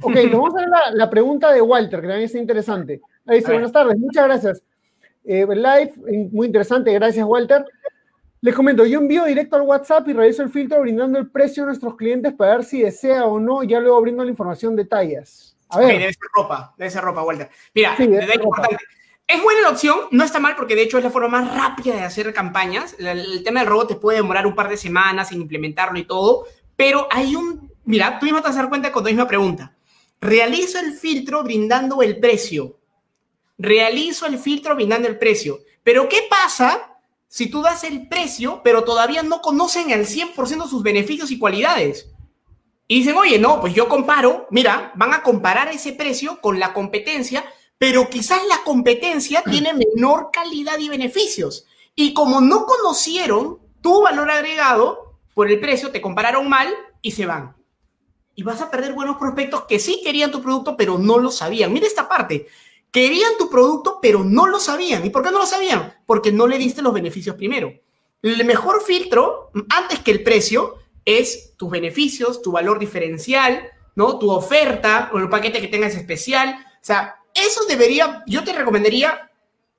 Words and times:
Ok, 0.00 0.14
vamos 0.30 0.54
a 0.54 0.60
ver 0.60 0.68
la, 0.94 1.10
pregunta 1.10 1.52
de 1.52 1.60
Walter, 1.60 2.00
que 2.00 2.06
también 2.06 2.26
es 2.26 2.34
interesante. 2.34 3.00
Ahí 3.26 3.38
dice, 3.38 3.52
buenas 3.52 3.72
tardes, 3.72 3.98
muchas 3.98 4.24
gracias. 4.26 4.62
Eh, 5.24 5.44
live, 5.46 5.92
muy 6.32 6.46
interesante, 6.46 6.92
gracias 6.92 7.26
Walter. 7.26 7.64
Les 8.40 8.54
comento, 8.54 8.86
yo 8.86 9.00
envío 9.00 9.24
directo 9.24 9.56
al 9.56 9.62
WhatsApp 9.62 10.06
y 10.08 10.12
realizo 10.12 10.42
el 10.42 10.50
filtro 10.50 10.80
brindando 10.80 11.18
el 11.18 11.28
precio 11.28 11.64
a 11.64 11.66
nuestros 11.66 11.96
clientes 11.96 12.32
para 12.32 12.56
ver 12.56 12.64
si 12.64 12.82
desea 12.82 13.26
o 13.26 13.40
no, 13.40 13.64
ya 13.64 13.80
luego 13.80 14.00
brindo 14.00 14.22
la 14.22 14.30
información 14.30 14.76
de 14.76 14.84
tallas. 14.84 15.56
A 15.68 15.80
ver. 15.80 15.98
debe 15.98 16.12
ser 16.12 16.28
ropa, 16.32 16.72
debe 16.78 16.90
ser 16.90 17.02
ropa, 17.02 17.24
Walter. 17.24 17.50
Mira, 17.74 17.96
es 17.98 19.42
buena 19.42 19.60
la 19.60 19.70
opción, 19.70 19.98
no 20.12 20.24
está 20.24 20.38
mal 20.38 20.54
porque 20.56 20.76
de 20.76 20.82
hecho 20.82 20.96
es 20.96 21.04
la 21.04 21.10
forma 21.10 21.42
más 21.42 21.54
rápida 21.54 21.96
de 21.96 22.02
hacer 22.02 22.32
campañas. 22.32 22.94
El, 22.98 23.08
el 23.08 23.42
tema 23.42 23.60
del 23.60 23.68
robot 23.68 23.88
te 23.88 23.94
puede 23.96 24.18
demorar 24.18 24.46
un 24.46 24.54
par 24.54 24.68
de 24.68 24.76
semanas 24.76 25.32
en 25.32 25.42
implementarlo 25.42 25.98
y 25.98 26.04
todo, 26.04 26.46
pero 26.76 27.08
hay 27.10 27.34
un, 27.34 27.70
mira, 27.84 28.18
tú 28.20 28.24
mismo 28.24 28.40
te 28.40 28.48
vas 28.48 28.56
a 28.56 28.60
dar 28.60 28.68
cuenta 28.68 28.92
con 28.92 29.02
tu 29.02 29.08
misma 29.08 29.26
pregunta. 29.26 29.74
Realizo 30.20 30.80
el 30.80 30.92
filtro 30.92 31.44
brindando 31.44 32.02
el 32.02 32.18
precio. 32.18 32.78
Realizo 33.56 34.26
el 34.26 34.38
filtro 34.38 34.74
brindando 34.74 35.06
el 35.06 35.18
precio. 35.18 35.60
Pero 35.84 36.08
¿qué 36.08 36.26
pasa 36.28 36.98
si 37.28 37.48
tú 37.48 37.62
das 37.62 37.84
el 37.84 38.08
precio, 38.08 38.60
pero 38.64 38.82
todavía 38.82 39.22
no 39.22 39.40
conocen 39.40 39.92
al 39.92 40.06
100% 40.06 40.68
sus 40.68 40.82
beneficios 40.82 41.30
y 41.30 41.38
cualidades? 41.38 42.10
Y 42.88 42.96
dicen, 42.96 43.16
oye, 43.16 43.38
no, 43.38 43.60
pues 43.60 43.74
yo 43.74 43.88
comparo, 43.88 44.48
mira, 44.50 44.92
van 44.96 45.14
a 45.14 45.22
comparar 45.22 45.68
ese 45.68 45.92
precio 45.92 46.40
con 46.40 46.58
la 46.58 46.72
competencia, 46.72 47.44
pero 47.76 48.08
quizás 48.08 48.40
la 48.48 48.62
competencia 48.64 49.42
tiene 49.50 49.72
menor 49.72 50.30
calidad 50.32 50.78
y 50.78 50.88
beneficios. 50.88 51.66
Y 51.94 52.12
como 52.12 52.40
no 52.40 52.66
conocieron 52.66 53.58
tu 53.82 54.02
valor 54.02 54.30
agregado 54.30 55.18
por 55.34 55.48
el 55.50 55.60
precio, 55.60 55.92
te 55.92 56.00
compararon 56.00 56.48
mal 56.48 56.74
y 57.02 57.12
se 57.12 57.26
van 57.26 57.57
y 58.38 58.44
vas 58.44 58.60
a 58.62 58.70
perder 58.70 58.92
buenos 58.92 59.16
prospectos 59.16 59.64
que 59.64 59.80
sí 59.80 60.00
querían 60.00 60.30
tu 60.30 60.40
producto, 60.40 60.76
pero 60.76 60.96
no 60.96 61.18
lo 61.18 61.28
sabían. 61.28 61.72
Mira 61.72 61.88
esta 61.88 62.08
parte. 62.08 62.46
Querían 62.92 63.32
tu 63.36 63.50
producto, 63.50 63.98
pero 64.00 64.22
no 64.22 64.46
lo 64.46 64.60
sabían. 64.60 65.04
¿Y 65.04 65.10
por 65.10 65.24
qué 65.24 65.32
no 65.32 65.40
lo 65.40 65.44
sabían? 65.44 65.92
Porque 66.06 66.30
no 66.30 66.46
le 66.46 66.56
diste 66.56 66.80
los 66.80 66.94
beneficios 66.94 67.34
primero. 67.34 67.72
El 68.22 68.44
mejor 68.44 68.80
filtro, 68.84 69.50
antes 69.68 69.98
que 69.98 70.12
el 70.12 70.22
precio, 70.22 70.76
es 71.04 71.56
tus 71.56 71.68
beneficios, 71.68 72.40
tu 72.40 72.52
valor 72.52 72.78
diferencial, 72.78 73.72
¿no? 73.96 74.20
Tu 74.20 74.30
oferta 74.30 75.10
o 75.12 75.18
el 75.18 75.28
paquete 75.28 75.60
que 75.60 75.66
tengas 75.66 75.96
especial. 75.96 76.64
O 76.80 76.84
sea, 76.84 77.16
eso 77.34 77.64
debería, 77.64 78.22
yo 78.28 78.44
te 78.44 78.52
recomendaría 78.52 79.32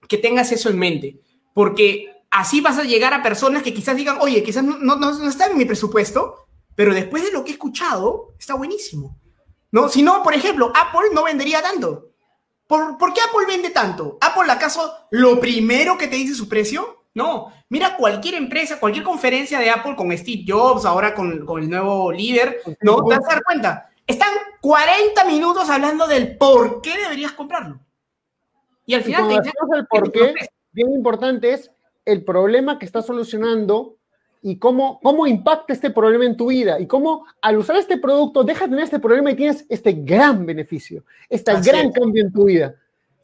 que 0.09 0.17
tengas 0.17 0.51
eso 0.51 0.69
en 0.69 0.79
mente, 0.79 1.21
porque 1.53 2.11
así 2.29 2.59
vas 2.59 2.77
a 2.77 2.83
llegar 2.83 3.13
a 3.13 3.23
personas 3.23 3.63
que 3.63 3.73
quizás 3.73 3.95
digan, 3.95 4.17
oye, 4.19 4.43
quizás 4.43 4.65
no, 4.65 4.79
no, 4.79 4.97
no 4.97 5.29
está 5.29 5.45
en 5.45 5.57
mi 5.57 5.63
presupuesto, 5.63 6.48
pero 6.79 6.93
después 6.93 7.25
de 7.25 7.33
lo 7.33 7.43
que 7.43 7.49
he 7.49 7.53
escuchado, 7.55 8.35
está 8.39 8.53
buenísimo. 8.53 9.19
¿No? 9.69 9.89
Si 9.89 10.01
no, 10.01 10.23
por 10.23 10.33
ejemplo, 10.33 10.71
Apple 10.73 11.09
no 11.13 11.25
vendería 11.25 11.61
tanto. 11.61 12.11
¿Por, 12.65 12.97
¿Por, 12.97 13.13
qué 13.13 13.19
Apple 13.19 13.45
vende 13.45 13.71
tanto? 13.71 14.17
¿Apple 14.21 14.49
acaso 14.49 14.89
lo 15.11 15.41
primero 15.41 15.97
que 15.97 16.07
te 16.07 16.15
dice 16.15 16.33
su 16.35 16.47
precio? 16.47 17.03
No. 17.13 17.51
Mira 17.67 17.97
cualquier 17.97 18.35
empresa, 18.35 18.79
cualquier 18.79 19.03
conferencia 19.03 19.59
de 19.59 19.69
Apple 19.69 19.97
con 19.97 20.17
Steve 20.17 20.45
Jobs, 20.47 20.85
ahora 20.85 21.13
con, 21.13 21.45
con 21.45 21.61
el 21.61 21.69
nuevo 21.69 22.13
líder, 22.13 22.61
¿no? 22.79 23.03
Te 23.03 23.17
vas 23.17 23.25
a 23.25 23.33
dar 23.33 23.43
cuenta. 23.43 23.89
Están 24.07 24.31
40 24.61 25.25
minutos 25.25 25.69
hablando 25.69 26.07
del 26.07 26.37
por 26.37 26.79
qué 26.79 26.97
deberías 26.97 27.33
comprarlo. 27.33 27.81
Y 28.85 28.93
al 28.93 29.03
final 29.03 29.27
te 29.27 29.33
dicen... 29.33 29.53
el 29.75 29.85
por 29.85 30.13
qué, 30.13 30.33
bien 30.71 30.93
importante 30.93 31.51
es 31.51 31.71
el 32.05 32.23
problema 32.23 32.79
que 32.79 32.85
está 32.85 33.01
solucionando 33.01 33.98
y 34.41 34.57
cómo, 34.57 34.99
cómo 35.01 35.27
impacta 35.27 35.73
este 35.73 35.89
problema 35.89 36.25
en 36.25 36.37
tu 36.37 36.47
vida 36.47 36.79
y 36.79 36.87
cómo 36.87 37.25
al 37.41 37.57
usar 37.57 37.75
este 37.75 37.97
producto 37.97 38.43
dejas 38.43 38.63
de 38.63 38.69
tener 38.69 38.85
este 38.85 38.99
problema 38.99 39.31
y 39.31 39.35
tienes 39.35 39.65
este 39.69 39.93
gran 39.93 40.45
beneficio, 40.45 41.03
este 41.29 41.53
gran 41.61 41.91
cambio 41.91 42.23
en 42.23 42.31
tu 42.31 42.45
vida. 42.45 42.75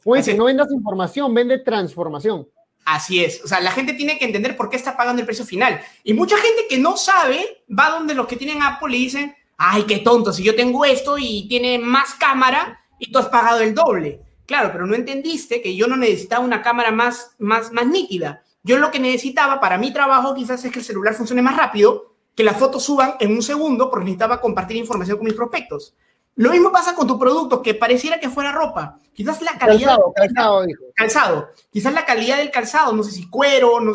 Pues 0.02 0.34
no 0.36 0.44
vendas 0.44 0.70
información, 0.70 1.34
vende 1.34 1.58
transformación. 1.58 2.48
Así 2.84 3.24
es. 3.24 3.42
O 3.44 3.48
sea, 3.48 3.60
la 3.60 3.72
gente 3.72 3.94
tiene 3.94 4.16
que 4.16 4.24
entender 4.24 4.56
por 4.56 4.70
qué 4.70 4.76
está 4.76 4.96
pagando 4.96 5.20
el 5.20 5.26
precio 5.26 5.44
final. 5.44 5.80
Y 6.04 6.14
mucha 6.14 6.36
gente 6.36 6.66
que 6.68 6.78
no 6.78 6.96
sabe 6.96 7.64
va 7.68 7.90
donde 7.90 8.14
los 8.14 8.28
que 8.28 8.36
tienen 8.36 8.62
Apple 8.62 8.96
y 8.96 9.00
dicen, 9.00 9.34
ay, 9.56 9.82
qué 9.82 9.98
tonto, 9.98 10.32
si 10.32 10.44
yo 10.44 10.54
tengo 10.54 10.84
esto 10.84 11.16
y 11.18 11.48
tiene 11.48 11.80
más 11.80 12.14
cámara 12.14 12.78
y 13.00 13.10
tú 13.10 13.18
has 13.18 13.26
pagado 13.26 13.60
el 13.60 13.74
doble. 13.74 14.20
Claro, 14.46 14.70
pero 14.70 14.86
no 14.86 14.94
entendiste 14.94 15.60
que 15.60 15.74
yo 15.74 15.88
no 15.88 15.96
necesitaba 15.96 16.44
una 16.44 16.62
cámara 16.62 16.92
más, 16.92 17.32
más, 17.38 17.72
más 17.72 17.86
nítida. 17.88 18.44
Yo 18.66 18.78
lo 18.78 18.90
que 18.90 18.98
necesitaba 18.98 19.60
para 19.60 19.78
mi 19.78 19.92
trabajo 19.92 20.34
quizás 20.34 20.64
es 20.64 20.72
que 20.72 20.80
el 20.80 20.84
celular 20.84 21.14
funcione 21.14 21.40
más 21.40 21.56
rápido, 21.56 22.16
que 22.34 22.42
las 22.42 22.56
fotos 22.56 22.82
suban 22.82 23.14
en 23.20 23.30
un 23.30 23.40
segundo, 23.40 23.88
porque 23.88 24.06
necesitaba 24.06 24.40
compartir 24.40 24.76
información 24.76 25.18
con 25.18 25.24
mis 25.24 25.34
prospectos. 25.34 25.94
Lo 26.34 26.50
mismo 26.50 26.72
pasa 26.72 26.96
con 26.96 27.06
tu 27.06 27.16
producto, 27.16 27.62
que 27.62 27.74
pareciera 27.74 28.18
que 28.18 28.28
fuera 28.28 28.50
ropa. 28.50 28.98
Quizás 29.14 29.40
la 29.40 29.56
calidad... 29.56 29.96
Calzado, 29.96 30.12
calzado, 30.16 30.62
dijo. 30.66 30.84
Calzado. 30.96 31.48
Quizás 31.70 31.94
la 31.94 32.04
calidad 32.04 32.38
del 32.38 32.50
calzado, 32.50 32.92
no 32.92 33.04
sé 33.04 33.12
si 33.12 33.30
cuero, 33.30 33.78
no, 33.78 33.92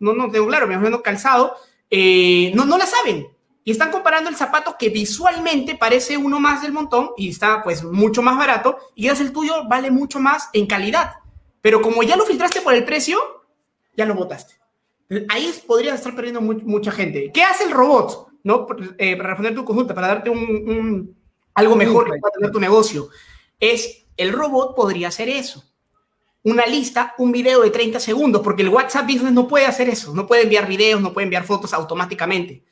no, 0.00 0.12
no, 0.14 0.30
tengo 0.30 0.46
claro, 0.46 0.66
me 0.66 0.72
imagino 0.72 1.02
calzado, 1.02 1.56
eh, 1.90 2.50
no, 2.54 2.64
no 2.64 2.78
la 2.78 2.86
saben. 2.86 3.28
Y 3.62 3.72
están 3.72 3.90
comparando 3.90 4.30
el 4.30 4.36
zapato 4.36 4.76
que 4.78 4.88
visualmente 4.88 5.74
parece 5.74 6.16
uno 6.16 6.40
más 6.40 6.62
del 6.62 6.72
montón 6.72 7.10
y 7.18 7.28
está 7.28 7.62
pues 7.62 7.84
mucho 7.84 8.22
más 8.22 8.38
barato 8.38 8.78
y 8.94 9.02
quizás 9.02 9.20
el 9.20 9.32
tuyo 9.32 9.68
vale 9.68 9.90
mucho 9.90 10.18
más 10.18 10.48
en 10.54 10.66
calidad. 10.66 11.16
Pero 11.60 11.82
como 11.82 12.02
ya 12.02 12.16
lo 12.16 12.24
filtraste 12.24 12.62
por 12.62 12.72
el 12.72 12.86
precio, 12.86 13.18
ya 13.98 14.06
lo 14.06 14.14
votaste. 14.14 14.54
Ahí 15.28 15.52
podría 15.66 15.94
estar 15.94 16.14
perdiendo 16.14 16.40
mucha 16.40 16.92
gente. 16.92 17.32
¿Qué 17.34 17.42
hace 17.42 17.64
el 17.64 17.72
robot? 17.72 18.28
¿No? 18.44 18.66
Eh, 18.96 19.16
para 19.16 19.30
responder 19.30 19.54
tu 19.54 19.64
consulta, 19.64 19.92
para 19.92 20.06
darte 20.06 20.30
un, 20.30 21.16
algo 21.52 21.74
mejor 21.74 22.08
para 22.20 22.32
tener 22.32 22.52
tu 22.52 22.60
negocio. 22.60 23.08
Es, 23.58 24.06
el 24.16 24.32
robot 24.32 24.76
podría 24.76 25.08
hacer 25.08 25.28
eso. 25.28 25.64
Una 26.44 26.64
lista, 26.66 27.14
un 27.18 27.32
video 27.32 27.62
de 27.62 27.70
30 27.70 27.98
segundos, 27.98 28.42
porque 28.42 28.62
el 28.62 28.68
WhatsApp 28.68 29.06
Business 29.06 29.32
no 29.32 29.48
puede 29.48 29.66
hacer 29.66 29.88
eso. 29.88 30.14
No 30.14 30.28
puede 30.28 30.42
enviar 30.42 30.68
videos, 30.68 31.00
no 31.00 31.12
puede 31.12 31.24
enviar 31.24 31.44
fotos 31.44 31.72
automáticamente. 31.74 32.62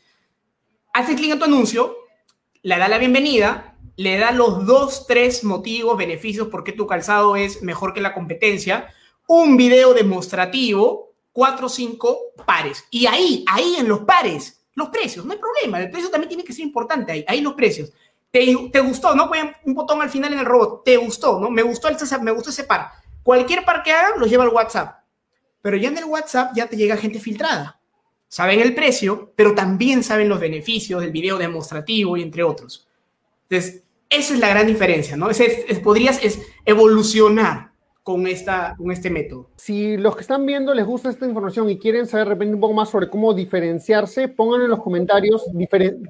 Hace 0.92 1.16
clic 1.16 1.32
en 1.32 1.38
tu 1.40 1.46
anuncio, 1.46 1.96
le 2.62 2.78
da 2.78 2.86
la 2.86 2.98
bienvenida, 2.98 3.76
le 3.96 4.16
da 4.18 4.30
los 4.30 4.64
dos, 4.64 5.06
tres 5.08 5.42
motivos, 5.42 5.98
beneficios 5.98 6.48
por 6.48 6.62
qué 6.62 6.72
tu 6.72 6.86
calzado 6.86 7.34
es 7.34 7.62
mejor 7.62 7.92
que 7.92 8.00
la 8.00 8.14
competencia, 8.14 8.92
un 9.26 9.56
video 9.56 9.92
demostrativo 9.92 11.05
cuatro 11.36 11.66
o 11.66 11.68
cinco 11.68 12.32
pares. 12.46 12.86
Y 12.90 13.04
ahí, 13.04 13.44
ahí 13.46 13.76
en 13.76 13.86
los 13.86 14.00
pares, 14.00 14.64
los 14.74 14.88
precios, 14.88 15.26
no 15.26 15.34
hay 15.34 15.38
problema. 15.38 15.78
El 15.78 15.90
precio 15.90 16.08
también 16.08 16.30
tiene 16.30 16.42
que 16.42 16.54
ser 16.54 16.64
importante 16.64 17.12
ahí, 17.12 17.26
ahí 17.28 17.42
los 17.42 17.52
precios. 17.52 17.92
¿Te, 18.30 18.56
te 18.72 18.80
gustó? 18.80 19.14
¿No? 19.14 19.28
Ponen 19.28 19.54
un 19.66 19.74
botón 19.74 20.00
al 20.00 20.08
final 20.08 20.32
en 20.32 20.38
el 20.38 20.46
robot. 20.46 20.82
¿Te 20.82 20.96
gustó? 20.96 21.38
¿No? 21.38 21.50
Me 21.50 21.60
gustó, 21.60 21.88
el, 21.88 21.96
me 22.22 22.30
gustó 22.30 22.48
ese 22.48 22.64
par. 22.64 22.88
Cualquier 23.22 23.66
par 23.66 23.82
que 23.82 23.92
hagan, 23.92 24.18
los 24.18 24.30
lleva 24.30 24.44
al 24.44 24.48
WhatsApp. 24.48 25.04
Pero 25.60 25.76
ya 25.76 25.88
en 25.88 25.98
el 25.98 26.06
WhatsApp 26.06 26.52
ya 26.56 26.68
te 26.68 26.76
llega 26.78 26.96
gente 26.96 27.20
filtrada. 27.20 27.78
Saben 28.28 28.60
el 28.60 28.74
precio, 28.74 29.34
pero 29.36 29.54
también 29.54 30.02
saben 30.02 30.30
los 30.30 30.40
beneficios 30.40 31.02
del 31.02 31.10
video 31.10 31.36
demostrativo 31.36 32.16
y 32.16 32.22
entre 32.22 32.44
otros. 32.44 32.88
Entonces, 33.48 33.82
esa 34.08 34.32
es 34.32 34.40
la 34.40 34.48
gran 34.48 34.66
diferencia, 34.66 35.18
¿no? 35.18 35.28
Es, 35.28 35.40
es, 35.40 35.78
podrías 35.80 36.18
es 36.22 36.40
evolucionar 36.64 37.72
con, 38.06 38.28
esta, 38.28 38.76
con 38.78 38.92
este 38.92 39.10
método. 39.10 39.50
Si 39.56 39.96
los 39.96 40.14
que 40.14 40.20
están 40.20 40.46
viendo 40.46 40.72
les 40.72 40.86
gusta 40.86 41.10
esta 41.10 41.26
información 41.26 41.68
y 41.68 41.76
quieren 41.76 42.06
saber 42.06 42.28
de 42.28 42.34
repente 42.34 42.54
un 42.54 42.60
poco 42.60 42.72
más 42.72 42.88
sobre 42.88 43.10
cómo 43.10 43.34
diferenciarse, 43.34 44.28
pongan 44.28 44.62
en 44.62 44.68
los 44.68 44.80
comentarios, 44.80 45.44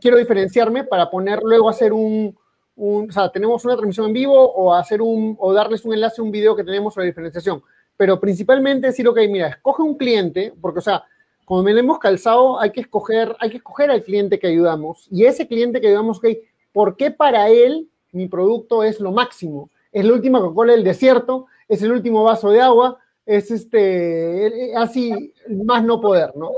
quiero 0.03 0.19
diferenciarme 0.19 0.85
para 0.85 1.09
poner 1.09 1.41
luego 1.43 1.71
hacer 1.71 1.95
un, 1.95 2.37
un, 2.75 3.09
o 3.09 3.13
sea, 3.13 3.31
tenemos 3.31 3.65
una 3.65 3.77
transmisión 3.77 4.09
en 4.09 4.13
vivo 4.13 4.35
o 4.35 4.75
hacer 4.75 5.01
un, 5.01 5.37
o 5.41 5.55
darles 5.55 5.87
un 5.87 5.95
enlace 5.95 6.21
a 6.21 6.25
un 6.25 6.31
video 6.31 6.55
que 6.55 6.65
tenemos 6.65 6.93
sobre 6.93 7.07
diferenciación. 7.07 7.63
Pero 7.97 8.21
principalmente 8.21 8.89
decir, 8.89 9.09
ok, 9.09 9.19
mira, 9.31 9.49
escoge 9.49 9.83
un 9.83 9.97
cliente, 9.97 10.53
porque, 10.61 10.81
o 10.81 10.83
sea, 10.83 11.03
como 11.47 11.63
me 11.63 11.71
hemos 11.71 11.99
calzado, 11.99 12.61
hay 12.61 12.73
que 12.73 12.83
escoger, 12.83 13.35
hay 13.41 13.49
que 13.49 13.57
escoger 13.57 13.91
al 13.91 14.03
cliente 14.03 14.39
que 14.39 14.49
ayudamos. 14.49 15.09
Y 15.11 15.25
ese 15.25 15.49
cliente 15.49 15.81
que 15.81 15.87
ayudamos, 15.87 16.19
ok, 16.19 16.27
¿por 16.75 16.95
qué 16.99 17.11
para 17.11 17.49
él 17.49 17.89
mi 18.13 18.29
producto 18.29 18.83
es 18.83 19.01
lo 19.01 19.13
máximo? 19.13 19.71
Es 19.93 20.05
la 20.05 20.13
última 20.13 20.41
Coca-Cola 20.41 20.75
del 20.75 20.85
desierto, 20.85 21.47
es 21.69 21.83
el 21.83 21.93
último 21.93 22.25
vaso 22.25 22.51
de 22.51 22.61
agua, 22.61 22.99
es 23.25 23.51
este, 23.51 24.73
así, 24.77 25.35
más 25.65 25.85
no 25.85 26.01
poder, 26.01 26.33
¿no? 26.37 26.51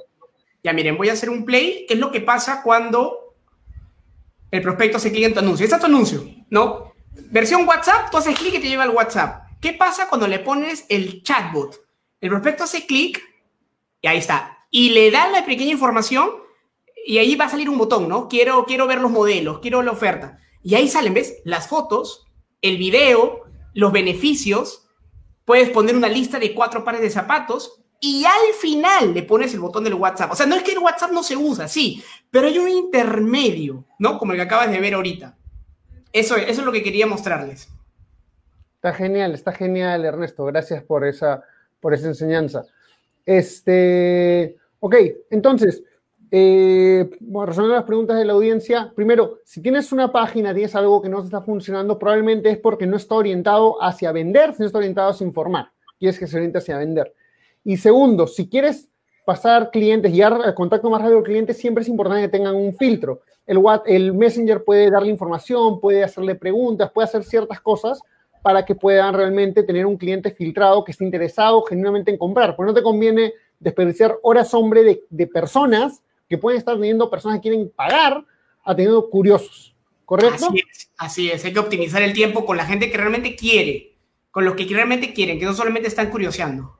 Ya 0.62 0.72
miren, 0.72 0.96
voy 0.96 1.08
a 1.08 1.14
hacer 1.14 1.30
un 1.30 1.44
play, 1.44 1.86
¿qué 1.86 1.94
es 1.94 2.00
lo 2.00 2.10
que 2.10 2.20
pasa 2.20 2.62
cuando 2.62 3.34
el 4.50 4.62
prospecto 4.62 4.98
se 4.98 5.10
clica 5.10 5.26
en 5.26 5.34
tu 5.34 5.40
anuncio? 5.40 5.64
Este 5.64 5.76
es 5.76 5.80
tu 5.80 5.86
anuncio, 5.86 6.24
¿no? 6.50 6.92
Versión 7.30 7.66
WhatsApp, 7.66 8.10
tú 8.10 8.18
haces 8.18 8.38
clic 8.38 8.54
y 8.54 8.60
te 8.60 8.68
lleva 8.68 8.84
al 8.84 8.90
WhatsApp. 8.90 9.48
¿Qué 9.60 9.72
pasa 9.72 10.08
cuando 10.08 10.28
le 10.28 10.38
pones 10.38 10.84
el 10.88 11.22
chatbot? 11.22 11.80
El 12.20 12.30
prospecto 12.30 12.64
hace 12.64 12.86
clic 12.86 13.22
y 14.00 14.06
ahí 14.06 14.18
está. 14.18 14.58
Y 14.70 14.90
le 14.90 15.10
da 15.10 15.28
la 15.28 15.44
pequeña 15.44 15.72
información 15.72 16.30
y 17.04 17.18
ahí 17.18 17.34
va 17.36 17.46
a 17.46 17.48
salir 17.48 17.70
un 17.70 17.78
botón, 17.78 18.08
¿no? 18.08 18.28
Quiero, 18.28 18.64
quiero 18.66 18.86
ver 18.86 19.00
los 19.00 19.10
modelos, 19.10 19.60
quiero 19.60 19.82
la 19.82 19.92
oferta. 19.92 20.38
Y 20.62 20.74
ahí 20.74 20.88
salen, 20.88 21.14
¿ves? 21.14 21.40
Las 21.44 21.68
fotos, 21.68 22.26
el 22.60 22.76
video, 22.76 23.44
los 23.74 23.92
beneficios. 23.92 24.87
Puedes 25.48 25.70
poner 25.70 25.96
una 25.96 26.10
lista 26.10 26.38
de 26.38 26.52
cuatro 26.52 26.84
pares 26.84 27.00
de 27.00 27.08
zapatos 27.08 27.80
y 27.98 28.22
al 28.26 28.54
final 28.60 29.14
le 29.14 29.22
pones 29.22 29.54
el 29.54 29.60
botón 29.60 29.82
del 29.82 29.94
WhatsApp. 29.94 30.30
O 30.30 30.34
sea, 30.34 30.44
no 30.44 30.54
es 30.54 30.62
que 30.62 30.72
el 30.72 30.78
WhatsApp 30.78 31.10
no 31.10 31.22
se 31.22 31.38
usa, 31.38 31.66
sí, 31.66 32.04
pero 32.30 32.48
hay 32.48 32.58
un 32.58 32.68
intermedio, 32.68 33.86
¿no? 33.98 34.18
Como 34.18 34.32
el 34.32 34.36
que 34.36 34.42
acabas 34.42 34.70
de 34.70 34.78
ver 34.78 34.92
ahorita. 34.92 35.38
Eso, 36.12 36.36
eso 36.36 36.60
es 36.60 36.66
lo 36.66 36.70
que 36.70 36.82
quería 36.82 37.06
mostrarles. 37.06 37.70
Está 38.74 38.92
genial, 38.92 39.32
está 39.32 39.52
genial, 39.52 40.04
Ernesto. 40.04 40.44
Gracias 40.44 40.84
por 40.84 41.06
esa, 41.06 41.42
por 41.80 41.94
esa 41.94 42.08
enseñanza. 42.08 42.66
Este, 43.24 44.58
ok, 44.80 44.96
entonces, 45.30 45.82
eh, 46.30 47.08
resolviendo 47.20 47.74
las 47.74 47.84
preguntas 47.84 48.18
de 48.18 48.24
la 48.24 48.34
audiencia, 48.34 48.92
primero, 48.94 49.38
si 49.44 49.62
tienes 49.62 49.92
una 49.92 50.12
página, 50.12 50.52
tienes 50.52 50.74
algo 50.74 51.00
que 51.00 51.08
no 51.08 51.22
está 51.22 51.40
funcionando, 51.40 51.98
probablemente 51.98 52.50
es 52.50 52.58
porque 52.58 52.86
no 52.86 52.96
está 52.96 53.14
orientado 53.14 53.82
hacia 53.82 54.12
vender, 54.12 54.52
sino 54.54 54.66
está 54.66 54.78
orientado 54.78 55.10
hacia 55.10 55.26
informar. 55.26 55.70
Quieres 55.98 56.18
que 56.18 56.26
se 56.26 56.36
oriente 56.36 56.58
hacia 56.58 56.76
vender. 56.76 57.14
Y 57.64 57.76
segundo, 57.76 58.26
si 58.26 58.48
quieres 58.48 58.88
pasar 59.24 59.70
clientes, 59.70 60.12
y 60.12 60.22
el 60.22 60.54
contacto 60.54 60.88
más 60.90 61.00
rápido 61.00 61.18
al 61.18 61.24
cliente, 61.24 61.54
siempre 61.54 61.82
es 61.82 61.88
importante 61.88 62.22
que 62.22 62.28
tengan 62.28 62.56
un 62.56 62.74
filtro. 62.74 63.22
El, 63.46 63.62
el 63.86 64.14
Messenger 64.14 64.64
puede 64.64 64.90
darle 64.90 65.10
información, 65.10 65.80
puede 65.80 66.04
hacerle 66.04 66.34
preguntas, 66.34 66.90
puede 66.92 67.08
hacer 67.08 67.24
ciertas 67.24 67.60
cosas 67.60 68.00
para 68.42 68.64
que 68.64 68.74
puedan 68.74 69.14
realmente 69.14 69.62
tener 69.64 69.84
un 69.84 69.96
cliente 69.96 70.30
filtrado 70.30 70.84
que 70.84 70.92
esté 70.92 71.04
interesado 71.04 71.62
genuinamente 71.62 72.10
en 72.10 72.18
comprar. 72.18 72.56
Porque 72.56 72.68
no 72.68 72.74
te 72.74 72.82
conviene 72.82 73.34
desperdiciar 73.58 74.16
horas 74.22 74.54
hombre 74.54 74.82
de, 74.82 75.04
de 75.10 75.26
personas 75.26 76.02
que 76.28 76.38
pueden 76.38 76.58
estar 76.58 76.74
teniendo 76.74 77.10
personas 77.10 77.38
que 77.38 77.48
quieren 77.48 77.70
pagar 77.74 78.24
a 78.64 78.74
teniendo 78.74 79.08
curiosos. 79.08 79.74
¿Correcto? 80.04 80.46
Así 80.48 80.62
es, 80.70 80.90
así 80.96 81.30
es. 81.30 81.44
Hay 81.44 81.52
que 81.52 81.58
optimizar 81.58 82.02
el 82.02 82.12
tiempo 82.12 82.46
con 82.46 82.56
la 82.56 82.64
gente 82.64 82.90
que 82.90 82.96
realmente 82.96 83.36
quiere, 83.36 83.94
con 84.30 84.44
los 84.44 84.54
que 84.54 84.64
realmente 84.64 85.12
quieren, 85.12 85.38
que 85.38 85.44
no 85.44 85.52
solamente 85.52 85.88
están 85.88 86.10
curioseando. 86.10 86.78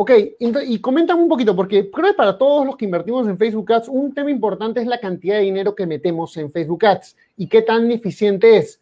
Ok, 0.00 0.12
y 0.38 0.78
coméntame 0.78 1.20
un 1.20 1.28
poquito, 1.28 1.56
porque 1.56 1.90
creo 1.90 2.12
que 2.12 2.14
para 2.14 2.38
todos 2.38 2.64
los 2.64 2.76
que 2.76 2.84
invertimos 2.84 3.26
en 3.26 3.36
Facebook 3.36 3.72
Ads, 3.72 3.88
un 3.88 4.14
tema 4.14 4.30
importante 4.30 4.80
es 4.80 4.86
la 4.86 5.00
cantidad 5.00 5.36
de 5.36 5.42
dinero 5.42 5.74
que 5.74 5.86
metemos 5.86 6.36
en 6.36 6.52
Facebook 6.52 6.86
Ads 6.86 7.16
y 7.36 7.48
qué 7.48 7.62
tan 7.62 7.90
eficiente 7.90 8.58
es. 8.58 8.80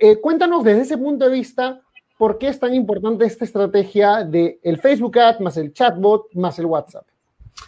Eh, 0.00 0.16
cuéntanos 0.16 0.64
desde 0.64 0.80
ese 0.80 0.96
punto 0.96 1.26
de 1.26 1.32
vista 1.32 1.82
por 2.16 2.38
qué 2.38 2.48
es 2.48 2.58
tan 2.58 2.74
importante 2.74 3.26
esta 3.26 3.44
estrategia 3.44 4.24
de 4.24 4.58
el 4.62 4.78
Facebook 4.78 5.18
Ads 5.18 5.40
más 5.40 5.56
el 5.58 5.74
chatbot 5.74 6.32
más 6.32 6.58
el 6.58 6.64
WhatsApp. 6.64 7.06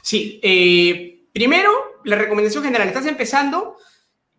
Sí, 0.02 0.40
eh, 0.42 1.19
primero, 1.32 1.70
la 2.04 2.16
recomendación 2.16 2.64
general, 2.64 2.88
estás 2.88 3.06
empezando, 3.06 3.76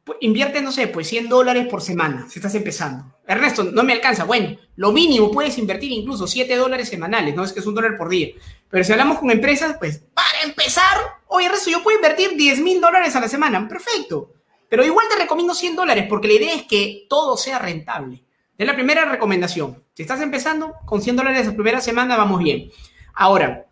pues, 0.03 0.17
invierte, 0.21 0.61
no 0.61 0.71
sé, 0.71 0.87
pues 0.87 1.07
100 1.07 1.29
dólares 1.29 1.67
por 1.67 1.81
semana, 1.81 2.27
si 2.29 2.39
estás 2.39 2.55
empezando. 2.55 3.05
Ernesto, 3.27 3.63
no 3.63 3.83
me 3.83 3.93
alcanza. 3.93 4.23
Bueno, 4.23 4.57
lo 4.75 4.91
mínimo 4.91 5.31
puedes 5.31 5.57
invertir 5.57 5.91
incluso 5.91 6.27
7 6.27 6.55
dólares 6.55 6.89
semanales, 6.89 7.35
no 7.35 7.43
es 7.43 7.53
que 7.53 7.59
es 7.59 7.65
un 7.65 7.75
dólar 7.75 7.97
por 7.97 8.09
día. 8.09 8.29
Pero 8.69 8.83
si 8.83 8.91
hablamos 8.91 9.19
con 9.19 9.31
empresas, 9.31 9.77
pues 9.77 10.03
para 10.13 10.41
empezar, 10.43 10.97
oye, 11.27 11.45
Ernesto, 11.45 11.69
yo 11.69 11.83
puedo 11.83 11.97
invertir 11.97 12.35
10 12.35 12.59
mil 12.61 12.81
dólares 12.81 13.15
a 13.15 13.19
la 13.19 13.27
semana. 13.27 13.67
Perfecto. 13.67 14.33
Pero 14.67 14.85
igual 14.85 15.05
te 15.09 15.21
recomiendo 15.21 15.53
100 15.53 15.75
dólares 15.75 16.05
porque 16.07 16.27
la 16.27 16.33
idea 16.33 16.55
es 16.55 16.63
que 16.63 17.05
todo 17.09 17.35
sea 17.37 17.59
rentable. 17.59 18.23
Es 18.57 18.65
la 18.65 18.75
primera 18.75 19.05
recomendación. 19.05 19.83
Si 19.93 20.03
estás 20.03 20.21
empezando, 20.21 20.75
con 20.85 21.01
100 21.01 21.15
dólares 21.15 21.47
la 21.47 21.53
primera 21.53 21.81
semana 21.81 22.15
vamos 22.15 22.41
bien. 22.41 22.71
Ahora, 23.13 23.65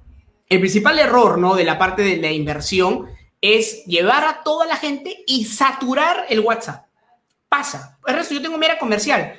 el 0.49 0.59
principal 0.59 0.97
error 0.97 1.37
¿no? 1.37 1.55
de 1.55 1.63
la 1.63 1.77
parte 1.77 2.01
de 2.01 2.17
la 2.17 2.31
inversión 2.31 3.07
es 3.41 3.85
llevar 3.85 4.25
a 4.25 4.41
toda 4.43 4.65
la 4.65 4.75
gente 4.75 5.23
y 5.27 5.45
saturar 5.45 6.25
el 6.29 6.39
WhatsApp. 6.41 6.87
Pasa. 7.47 7.99
El 8.05 8.15
resto, 8.15 8.33
yo 8.33 8.41
tengo 8.41 8.57
mera 8.57 8.77
comercial. 8.79 9.33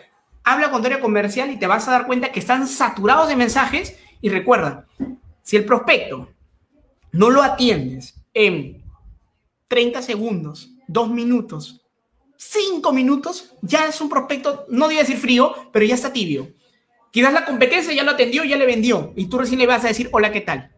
Habla 0.44 0.70
con 0.70 0.84
área 0.86 1.00
comercial 1.00 1.50
y 1.50 1.58
te 1.58 1.66
vas 1.66 1.86
a 1.86 1.90
dar 1.90 2.06
cuenta 2.06 2.32
que 2.32 2.40
están 2.40 2.66
saturados 2.66 3.28
de 3.28 3.36
mensajes. 3.36 3.96
Y 4.20 4.30
recuerda, 4.30 4.86
si 5.42 5.56
el 5.56 5.64
prospecto 5.64 6.30
no 7.12 7.30
lo 7.30 7.42
atiendes 7.42 8.14
en 8.32 8.82
30 9.68 10.02
segundos, 10.02 10.70
2 10.88 11.10
minutos, 11.10 11.80
5 12.36 12.92
minutos, 12.92 13.52
ya 13.60 13.86
es 13.86 14.00
un 14.00 14.08
prospecto, 14.08 14.64
no 14.68 14.86
a 14.86 14.88
decir 14.88 15.18
frío, 15.18 15.54
pero 15.72 15.84
ya 15.84 15.94
está 15.94 16.12
tibio. 16.12 16.48
Quizás 17.10 17.32
la 17.32 17.44
competencia 17.44 17.92
ya 17.92 18.04
lo 18.04 18.12
atendió, 18.12 18.44
ya 18.44 18.56
le 18.56 18.66
vendió, 18.66 19.12
y 19.16 19.26
tú 19.26 19.38
recién 19.38 19.58
le 19.58 19.66
vas 19.66 19.84
a 19.84 19.88
decir, 19.88 20.08
hola, 20.12 20.32
¿qué 20.32 20.40
tal? 20.40 20.72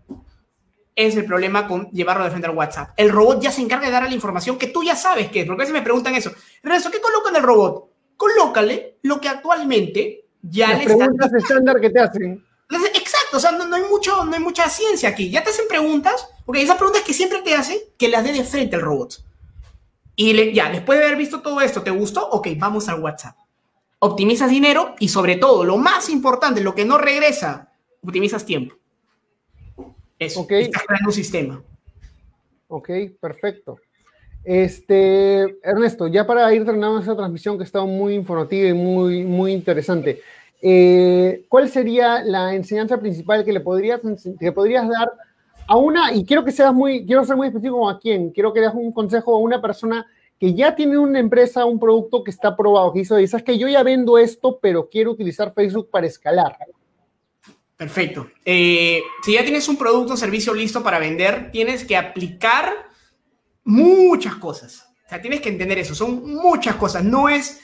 Es 0.94 1.16
el 1.16 1.24
problema 1.24 1.66
con 1.66 1.90
llevarlo 1.90 2.24
de 2.24 2.30
frente 2.30 2.48
al 2.48 2.56
WhatsApp. 2.56 2.90
El 2.96 3.10
robot 3.10 3.40
ya 3.40 3.50
se 3.50 3.62
encarga 3.62 3.86
de 3.86 3.92
dar 3.92 4.02
la 4.04 4.14
información 4.14 4.58
que 4.58 4.66
tú 4.66 4.82
ya 4.82 4.96
sabes 4.96 5.30
que 5.30 5.40
es, 5.40 5.46
porque 5.46 5.62
a 5.62 5.64
veces 5.64 5.74
me 5.74 5.82
preguntan 5.82 6.14
eso. 6.14 6.32
Resto, 6.62 6.90
¿qué 6.90 7.00
coloca 7.00 7.30
en 7.30 7.36
el 7.36 7.42
robot? 7.42 7.90
Colócale 8.16 8.98
lo 9.02 9.20
que 9.20 9.28
actualmente 9.28 10.26
ya 10.42 10.68
Las 10.70 10.78
le 10.78 10.84
preguntas 10.84 11.32
estándar 11.32 11.80
que 11.80 11.90
te 11.90 12.00
hacen. 12.00 12.44
Exacto, 12.94 13.36
o 13.36 13.40
sea, 13.40 13.52
no, 13.52 13.74
hay 13.74 13.82
mucho, 13.82 14.24
no 14.24 14.32
hay 14.32 14.40
mucha 14.40 14.68
ciencia 14.68 15.08
aquí. 15.08 15.30
Ya 15.30 15.42
te 15.42 15.50
hacen 15.50 15.66
preguntas, 15.68 16.28
porque 16.44 16.62
esas 16.62 16.76
preguntas 16.76 17.02
que 17.02 17.12
siempre 17.12 17.42
te 17.42 17.54
hacen, 17.54 17.78
que 17.98 18.08
las 18.08 18.24
dé 18.24 18.32
de 18.32 18.44
frente 18.44 18.76
al 18.76 18.82
robot. 18.82 19.22
Y 20.16 20.52
ya, 20.52 20.70
después 20.70 20.98
de 20.98 21.06
haber 21.06 21.18
visto 21.18 21.40
todo 21.40 21.60
esto, 21.60 21.82
¿te 21.82 21.90
gustó? 21.90 22.28
Ok, 22.30 22.48
vamos 22.56 22.88
al 22.88 23.00
WhatsApp. 23.00 23.36
Optimizas 23.98 24.50
dinero 24.50 24.94
y 24.98 25.08
sobre 25.08 25.36
todo, 25.36 25.64
lo 25.64 25.76
más 25.76 26.08
importante, 26.08 26.60
lo 26.60 26.74
que 26.74 26.84
no 26.84 26.98
regresa, 26.98 27.72
optimizas 28.02 28.44
tiempo. 28.44 28.76
Eso, 30.24 30.40
okay. 30.42 30.70
un 31.04 31.12
sistema. 31.12 31.62
Ok, 32.68 32.90
perfecto. 33.20 33.78
Este, 34.44 35.42
Ernesto, 35.62 36.06
ya 36.08 36.26
para 36.26 36.52
ir 36.54 36.64
terminando 36.64 36.98
esta 36.98 37.16
transmisión 37.16 37.56
que 37.56 37.62
ha 37.62 37.64
estado 37.64 37.86
muy 37.86 38.14
informativa 38.14 38.68
y 38.68 38.72
muy, 38.72 39.24
muy 39.24 39.52
interesante, 39.52 40.20
eh, 40.60 41.44
¿cuál 41.48 41.68
sería 41.68 42.22
la 42.24 42.54
enseñanza 42.54 42.98
principal 42.98 43.44
que 43.44 43.52
le 43.52 43.60
podrías, 43.60 44.00
que 44.38 44.52
podrías 44.52 44.88
dar 44.88 45.10
a 45.66 45.76
una, 45.76 46.12
y 46.12 46.24
quiero 46.24 46.44
que 46.44 46.52
seas 46.52 46.72
muy, 46.72 47.04
quiero 47.04 47.24
ser 47.24 47.36
muy 47.36 47.48
específico 47.48 47.88
a 47.88 47.98
quién, 47.98 48.30
quiero 48.30 48.52
que 48.52 48.60
des 48.60 48.72
un 48.74 48.92
consejo 48.92 49.34
a 49.34 49.38
una 49.38 49.60
persona 49.60 50.06
que 50.38 50.54
ya 50.54 50.74
tiene 50.74 50.98
una 50.98 51.20
empresa, 51.20 51.64
un 51.64 51.78
producto 51.78 52.24
que 52.24 52.32
está 52.32 52.56
probado, 52.56 52.92
que 52.92 53.00
hizo, 53.00 53.18
y 53.18 53.28
sabes 53.28 53.44
que 53.44 53.58
yo 53.58 53.68
ya 53.68 53.82
vendo 53.82 54.18
esto, 54.18 54.58
pero 54.60 54.88
quiero 54.88 55.12
utilizar 55.12 55.52
Facebook 55.54 55.88
para 55.90 56.06
escalar. 56.06 56.56
Perfecto. 57.76 58.30
Eh, 58.44 59.02
si 59.24 59.32
ya 59.32 59.42
tienes 59.42 59.68
un 59.68 59.76
producto 59.76 60.14
o 60.14 60.16
servicio 60.16 60.54
listo 60.54 60.82
para 60.82 60.98
vender, 60.98 61.50
tienes 61.50 61.84
que 61.84 61.96
aplicar 61.96 62.72
muchas 63.64 64.36
cosas. 64.36 64.88
O 65.04 65.08
sea, 65.08 65.20
tienes 65.20 65.40
que 65.40 65.48
entender 65.48 65.78
eso. 65.78 65.94
Son 65.94 66.24
muchas 66.34 66.76
cosas. 66.76 67.02
No 67.04 67.28
es, 67.28 67.60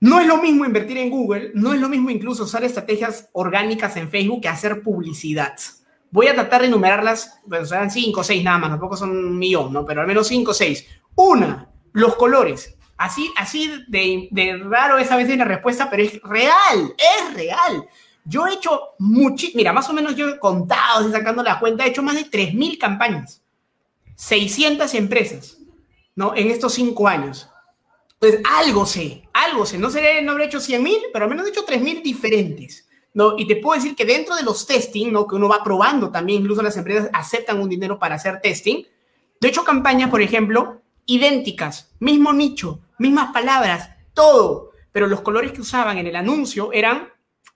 no 0.00 0.20
es 0.20 0.26
lo 0.26 0.38
mismo 0.38 0.64
invertir 0.64 0.98
en 0.98 1.10
Google, 1.10 1.50
no 1.54 1.74
es 1.74 1.80
lo 1.80 1.88
mismo 1.88 2.10
incluso 2.10 2.44
usar 2.44 2.64
estrategias 2.64 3.28
orgánicas 3.32 3.96
en 3.96 4.10
Facebook 4.10 4.42
que 4.42 4.48
hacer 4.48 4.82
publicidad. 4.82 5.56
Voy 6.10 6.28
a 6.28 6.34
tratar 6.34 6.62
de 6.62 6.68
enumerarlas, 6.68 7.40
pues 7.48 7.68
serán 7.68 7.90
cinco 7.90 8.20
o 8.20 8.24
seis 8.24 8.42
nada 8.42 8.58
más, 8.58 8.70
tampoco 8.70 8.96
son 8.96 9.10
un 9.10 9.40
¿no? 9.72 9.84
Pero 9.84 10.00
al 10.00 10.06
menos 10.06 10.28
cinco 10.28 10.52
o 10.52 10.54
seis. 10.54 10.86
Una, 11.14 11.70
los 11.92 12.14
colores. 12.16 12.76
Así, 12.96 13.30
así 13.36 13.70
de, 13.88 14.28
de 14.30 14.56
raro 14.56 14.96
es 14.96 15.10
a 15.10 15.16
veces 15.16 15.36
la 15.36 15.44
respuesta, 15.44 15.90
pero 15.90 16.02
es 16.02 16.20
real, 16.22 16.94
es 16.96 17.34
real. 17.34 17.86
Yo 18.28 18.46
he 18.46 18.54
hecho 18.54 18.94
mucho, 18.98 19.46
mira, 19.54 19.72
más 19.72 19.88
o 19.88 19.92
menos 19.92 20.16
yo 20.16 20.28
he 20.28 20.38
contado, 20.38 21.10
sacando 21.10 21.42
la 21.42 21.60
cuenta, 21.60 21.84
he 21.84 21.90
hecho 21.90 22.02
más 22.02 22.16
de 22.16 22.28
3.000 22.28 22.78
campañas, 22.78 23.42
600 24.16 24.92
empresas, 24.94 25.58
¿no? 26.16 26.34
En 26.34 26.50
estos 26.50 26.74
cinco 26.74 27.06
años. 27.06 27.48
Entonces, 28.14 28.40
algo 28.58 28.84
sé, 28.86 29.28
algo 29.32 29.64
sé. 29.66 29.78
No, 29.78 29.90
sé, 29.90 30.22
no 30.22 30.32
habré 30.32 30.46
hecho 30.46 30.58
100.000, 30.58 31.10
pero 31.12 31.24
al 31.24 31.30
menos 31.30 31.46
he 31.46 31.50
hecho 31.50 31.64
3.000 31.64 32.02
diferentes, 32.02 32.88
¿no? 33.14 33.38
Y 33.38 33.46
te 33.46 33.56
puedo 33.56 33.80
decir 33.80 33.94
que 33.94 34.04
dentro 34.04 34.34
de 34.34 34.42
los 34.42 34.66
testing, 34.66 35.12
¿no? 35.12 35.26
Que 35.26 35.36
uno 35.36 35.48
va 35.48 35.62
probando 35.62 36.10
también, 36.10 36.40
incluso 36.40 36.62
las 36.62 36.76
empresas 36.76 37.10
aceptan 37.12 37.60
un 37.60 37.68
dinero 37.68 37.98
para 37.98 38.16
hacer 38.16 38.40
testing. 38.40 38.84
De 39.40 39.48
hecho 39.48 39.62
campañas, 39.62 40.10
por 40.10 40.22
ejemplo, 40.22 40.80
idénticas, 41.04 41.92
mismo 42.00 42.32
nicho, 42.32 42.80
mismas 42.98 43.32
palabras, 43.32 43.90
todo, 44.14 44.72
pero 44.90 45.06
los 45.06 45.20
colores 45.20 45.52
que 45.52 45.60
usaban 45.60 45.98
en 45.98 46.06
el 46.06 46.16
anuncio 46.16 46.72
eran 46.72 47.08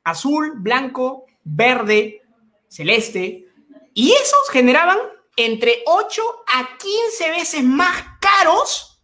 azul, 0.04 0.54
blanco, 0.56 1.26
verde, 1.44 2.22
celeste, 2.68 3.46
y 3.94 4.12
esos 4.12 4.50
generaban 4.50 4.98
entre 5.36 5.82
8 5.86 6.22
a 6.54 6.76
15 6.78 7.30
veces 7.30 7.64
más 7.64 8.04
caros, 8.20 9.02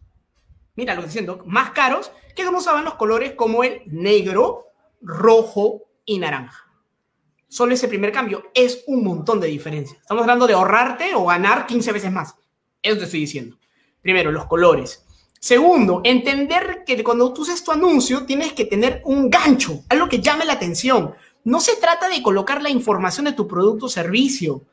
mira 0.75 0.93
lo 0.93 1.01
que 1.01 1.07
estoy 1.07 1.21
diciendo, 1.23 1.43
más 1.45 1.71
caros 1.71 2.11
que 2.35 2.45
como 2.45 2.59
usaban 2.59 2.85
los 2.85 2.95
colores 2.95 3.33
como 3.33 3.63
el 3.63 3.81
negro, 3.87 4.67
rojo 5.01 5.83
y 6.05 6.19
naranja. 6.19 6.67
Solo 7.47 7.73
ese 7.73 7.87
primer 7.87 8.11
cambio 8.11 8.51
es 8.53 8.83
un 8.87 9.03
montón 9.03 9.39
de 9.39 9.47
diferencia. 9.47 9.97
Estamos 9.99 10.21
hablando 10.21 10.45
de 10.45 10.53
ahorrarte 10.53 11.15
o 11.15 11.25
ganar 11.25 11.65
15 11.65 11.91
veces 11.93 12.11
más. 12.11 12.35
Eso 12.81 12.97
te 12.97 13.05
estoy 13.05 13.21
diciendo. 13.21 13.57
Primero, 14.01 14.31
los 14.31 14.45
colores. 14.45 15.06
Segundo, 15.39 16.01
entender 16.03 16.83
que 16.85 17.03
cuando 17.03 17.33
tú 17.33 17.43
haces 17.43 17.63
tu 17.63 17.71
anuncio 17.71 18.25
tienes 18.25 18.53
que 18.53 18.65
tener 18.65 19.01
un 19.05 19.29
gancho, 19.29 19.83
algo 19.89 20.09
que 20.09 20.19
llame 20.19 20.45
la 20.45 20.53
atención. 20.53 21.13
No 21.43 21.59
se 21.59 21.75
trata 21.77 22.09
de 22.09 22.21
colocar 22.21 22.61
la 22.61 22.69
información 22.69 23.25
de 23.25 23.33
tu 23.33 23.47
producto 23.47 23.85
o 23.85 23.89
servicio. 23.89 24.63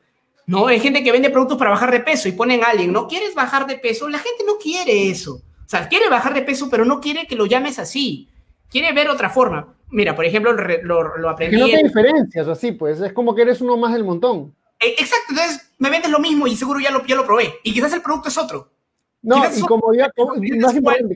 No, 0.47 0.67
hay 0.67 0.79
gente 0.79 1.03
que 1.03 1.11
vende 1.11 1.29
productos 1.29 1.57
para 1.57 1.71
bajar 1.71 1.91
de 1.91 2.01
peso 2.01 2.27
y 2.27 2.33
ponen 2.33 2.63
a 2.63 2.67
alguien, 2.67 2.91
¿no 2.91 3.07
quieres 3.07 3.33
bajar 3.33 3.65
de 3.65 3.77
peso? 3.77 4.09
La 4.09 4.19
gente 4.19 4.43
no 4.45 4.57
quiere 4.57 5.09
eso. 5.09 5.35
O 5.35 5.69
sea, 5.69 5.87
quiere 5.87 6.09
bajar 6.09 6.33
de 6.33 6.43
peso, 6.43 6.69
pero 6.69 6.85
no 6.85 6.99
quiere 6.99 7.25
que 7.25 7.35
lo 7.35 7.45
llames 7.45 7.79
así. 7.79 8.29
Quiere 8.69 8.93
ver 8.93 9.09
otra 9.09 9.29
forma. 9.29 9.73
Mira, 9.89 10.15
por 10.15 10.25
ejemplo, 10.25 10.53
lo, 10.53 11.17
lo 11.17 11.29
aprendí. 11.29 11.57
Que 11.57 11.61
no 11.61 11.67
te 11.67 11.83
diferencias 11.83 12.47
así, 12.47 12.71
pues. 12.73 12.99
Es 13.01 13.13
como 13.13 13.33
que 13.33 13.43
eres 13.43 13.61
uno 13.61 13.77
más 13.77 13.93
del 13.93 14.03
montón. 14.03 14.53
Eh, 14.79 14.95
exacto, 14.97 15.27
entonces 15.29 15.71
me 15.77 15.89
vendes 15.89 16.11
lo 16.11 16.19
mismo 16.19 16.47
y 16.47 16.55
seguro 16.55 16.79
ya 16.79 16.91
lo, 16.91 17.05
ya 17.05 17.15
lo 17.15 17.25
probé. 17.25 17.55
Y 17.63 17.73
quizás 17.73 17.93
el 17.93 18.01
producto 18.01 18.29
es 18.29 18.37
otro. 18.37 18.71
No, 19.25 19.43
y 19.53 19.61
como 19.61 19.91
ya, 19.93 20.11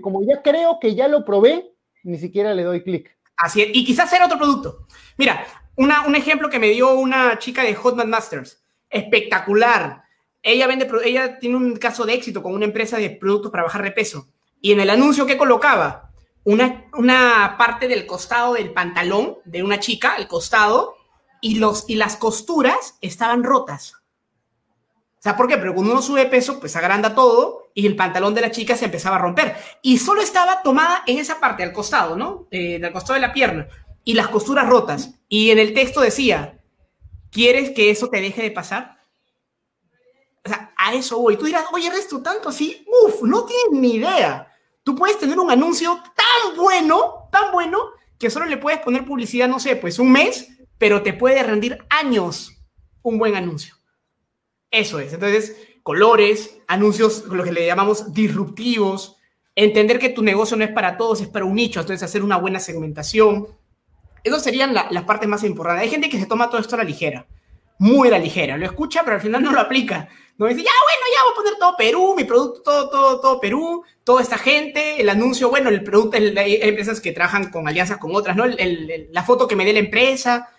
como 0.01 0.23
ya 0.23 0.41
creo 0.41 0.79
que 0.79 0.95
ya 0.95 1.07
lo 1.07 1.23
probé, 1.23 1.71
ni 2.03 2.17
siquiera 2.17 2.55
le 2.55 2.63
doy 2.63 2.83
clic. 2.83 3.15
Así 3.37 3.61
es, 3.61 3.69
y 3.71 3.85
quizás 3.85 4.11
era 4.11 4.25
otro 4.25 4.39
producto. 4.39 4.87
Mira, 5.15 5.45
una, 5.75 6.07
un 6.07 6.15
ejemplo 6.15 6.49
que 6.49 6.57
me 6.57 6.69
dio 6.69 6.95
una 6.95 7.37
chica 7.37 7.63
de 7.63 7.75
Hotman 7.75 8.09
Masters, 8.09 8.63
espectacular. 8.89 10.03
Ella 10.41 10.65
vende, 10.65 10.89
ella 11.05 11.37
tiene 11.37 11.55
un 11.55 11.77
caso 11.77 12.03
de 12.05 12.15
éxito 12.15 12.41
con 12.41 12.55
una 12.55 12.65
empresa 12.65 12.97
de 12.97 13.11
productos 13.11 13.51
para 13.51 13.63
bajar 13.63 13.83
de 13.83 13.91
peso. 13.91 14.27
Y 14.59 14.71
en 14.71 14.79
el 14.79 14.89
anuncio 14.89 15.27
que 15.27 15.37
colocaba, 15.37 16.11
una, 16.45 16.85
una 16.93 17.55
parte 17.59 17.87
del 17.87 18.07
costado 18.07 18.55
del 18.55 18.73
pantalón 18.73 19.37
de 19.45 19.61
una 19.61 19.79
chica, 19.79 20.15
el 20.17 20.27
costado, 20.27 20.95
y, 21.41 21.59
los, 21.59 21.85
y 21.87 21.95
las 21.95 22.15
costuras 22.15 22.97
estaban 23.01 23.43
rotas. 23.43 23.98
O 25.19 25.21
sea, 25.21 25.35
¿por 25.35 25.49
qué? 25.49 25.57
Pero 25.57 25.73
cuando 25.73 25.91
uno 25.91 26.01
sube 26.01 26.25
peso, 26.27 26.61
pues 26.61 26.77
agranda 26.77 27.13
todo 27.13 27.71
y 27.73 27.85
el 27.85 27.97
pantalón 27.97 28.33
de 28.33 28.39
la 28.39 28.51
chica 28.51 28.77
se 28.77 28.85
empezaba 28.85 29.17
a 29.17 29.19
romper. 29.19 29.53
Y 29.81 29.97
solo 29.97 30.21
estaba 30.21 30.61
tomada 30.63 31.03
en 31.07 31.17
esa 31.17 31.41
parte, 31.41 31.61
al 31.61 31.73
costado, 31.73 32.15
¿no? 32.15 32.47
Eh, 32.51 32.79
del 32.79 32.93
costado 32.93 33.15
de 33.15 33.27
la 33.27 33.33
pierna. 33.33 33.67
Y 34.05 34.13
las 34.13 34.29
costuras 34.29 34.65
rotas. 34.67 35.15
Y 35.27 35.51
en 35.51 35.59
el 35.59 35.73
texto 35.73 35.99
decía, 35.99 36.61
¿quieres 37.31 37.71
que 37.71 37.89
eso 37.89 38.07
te 38.09 38.21
deje 38.21 38.41
de 38.41 38.51
pasar? 38.51 38.97
O 40.45 40.47
sea, 40.47 40.73
a 40.77 40.93
eso 40.93 41.19
voy. 41.19 41.35
Tú 41.35 41.45
dirás, 41.45 41.65
oye, 41.73 41.87
Ernesto, 41.87 42.21
tanto 42.21 42.47
así, 42.47 42.85
uf, 43.03 43.21
no 43.23 43.43
tienes 43.43 43.71
ni 43.71 43.95
idea. 43.95 44.47
Tú 44.83 44.95
puedes 44.95 45.19
tener 45.19 45.37
un 45.37 45.51
anuncio 45.51 46.01
tan 46.15 46.55
bueno, 46.55 47.27
tan 47.29 47.51
bueno, 47.51 47.77
que 48.17 48.29
solo 48.29 48.45
le 48.45 48.55
puedes 48.55 48.79
poner 48.79 49.03
publicidad, 49.03 49.49
no 49.49 49.59
sé, 49.59 49.75
pues 49.75 49.99
un 49.99 50.13
mes, 50.13 50.47
pero 50.77 51.03
te 51.03 51.11
puede 51.11 51.43
rendir 51.43 51.77
años 51.89 52.53
un 53.01 53.19
buen 53.19 53.35
anuncio. 53.35 53.78
Eso 54.71 54.99
es. 54.99 55.13
Entonces, 55.13 55.55
colores, 55.83 56.59
anuncios, 56.67 57.25
lo 57.25 57.43
que 57.43 57.51
le 57.51 57.65
llamamos 57.65 58.13
disruptivos, 58.13 59.17
entender 59.55 59.99
que 59.99 60.09
tu 60.09 60.21
negocio 60.21 60.55
no 60.55 60.63
es 60.63 60.71
para 60.71 60.97
todos, 60.97 61.21
es 61.21 61.27
para 61.27 61.45
un 61.45 61.55
nicho, 61.55 61.79
entonces 61.79 62.03
hacer 62.03 62.23
una 62.23 62.37
buena 62.37 62.59
segmentación. 62.59 63.47
Esas 64.23 64.43
serían 64.43 64.73
las 64.73 65.03
partes 65.03 65.27
más 65.27 65.43
importantes. 65.43 65.83
Hay 65.83 65.89
gente 65.89 66.09
que 66.09 66.19
se 66.19 66.25
toma 66.25 66.49
todo 66.49 66.61
esto 66.61 66.75
a 66.75 66.79
la 66.79 66.83
ligera, 66.83 67.25
muy 67.79 68.09
a 68.09 68.11
la 68.11 68.19
ligera, 68.19 68.57
lo 68.57 68.65
escucha, 68.65 69.01
pero 69.03 69.15
al 69.15 69.21
final 69.21 69.41
no 69.41 69.51
lo 69.51 69.59
aplica. 69.59 70.07
No 70.37 70.45
dice, 70.45 70.63
ya, 70.63 70.71
bueno, 70.83 71.05
ya 71.13 71.23
voy 71.23 71.31
a 71.31 71.35
poner 71.35 71.59
todo 71.59 71.77
Perú, 71.77 72.13
mi 72.15 72.23
producto, 72.23 72.61
todo, 72.61 72.89
todo, 72.89 73.19
todo 73.19 73.39
Perú, 73.41 73.83
toda 74.03 74.21
esta 74.21 74.37
gente, 74.37 75.01
el 75.01 75.09
anuncio, 75.09 75.49
bueno, 75.49 75.69
el 75.69 75.83
producto, 75.83 76.17
hay 76.17 76.59
empresas 76.61 77.01
que 77.01 77.11
trabajan 77.11 77.49
con 77.49 77.67
alianzas 77.67 77.97
con 77.97 78.15
otras, 78.15 78.37
¿no? 78.37 78.45
la 78.45 79.23
foto 79.23 79.47
que 79.47 79.55
me 79.55 79.65
dé 79.65 79.73
la 79.73 79.79
empresa. 79.79 80.49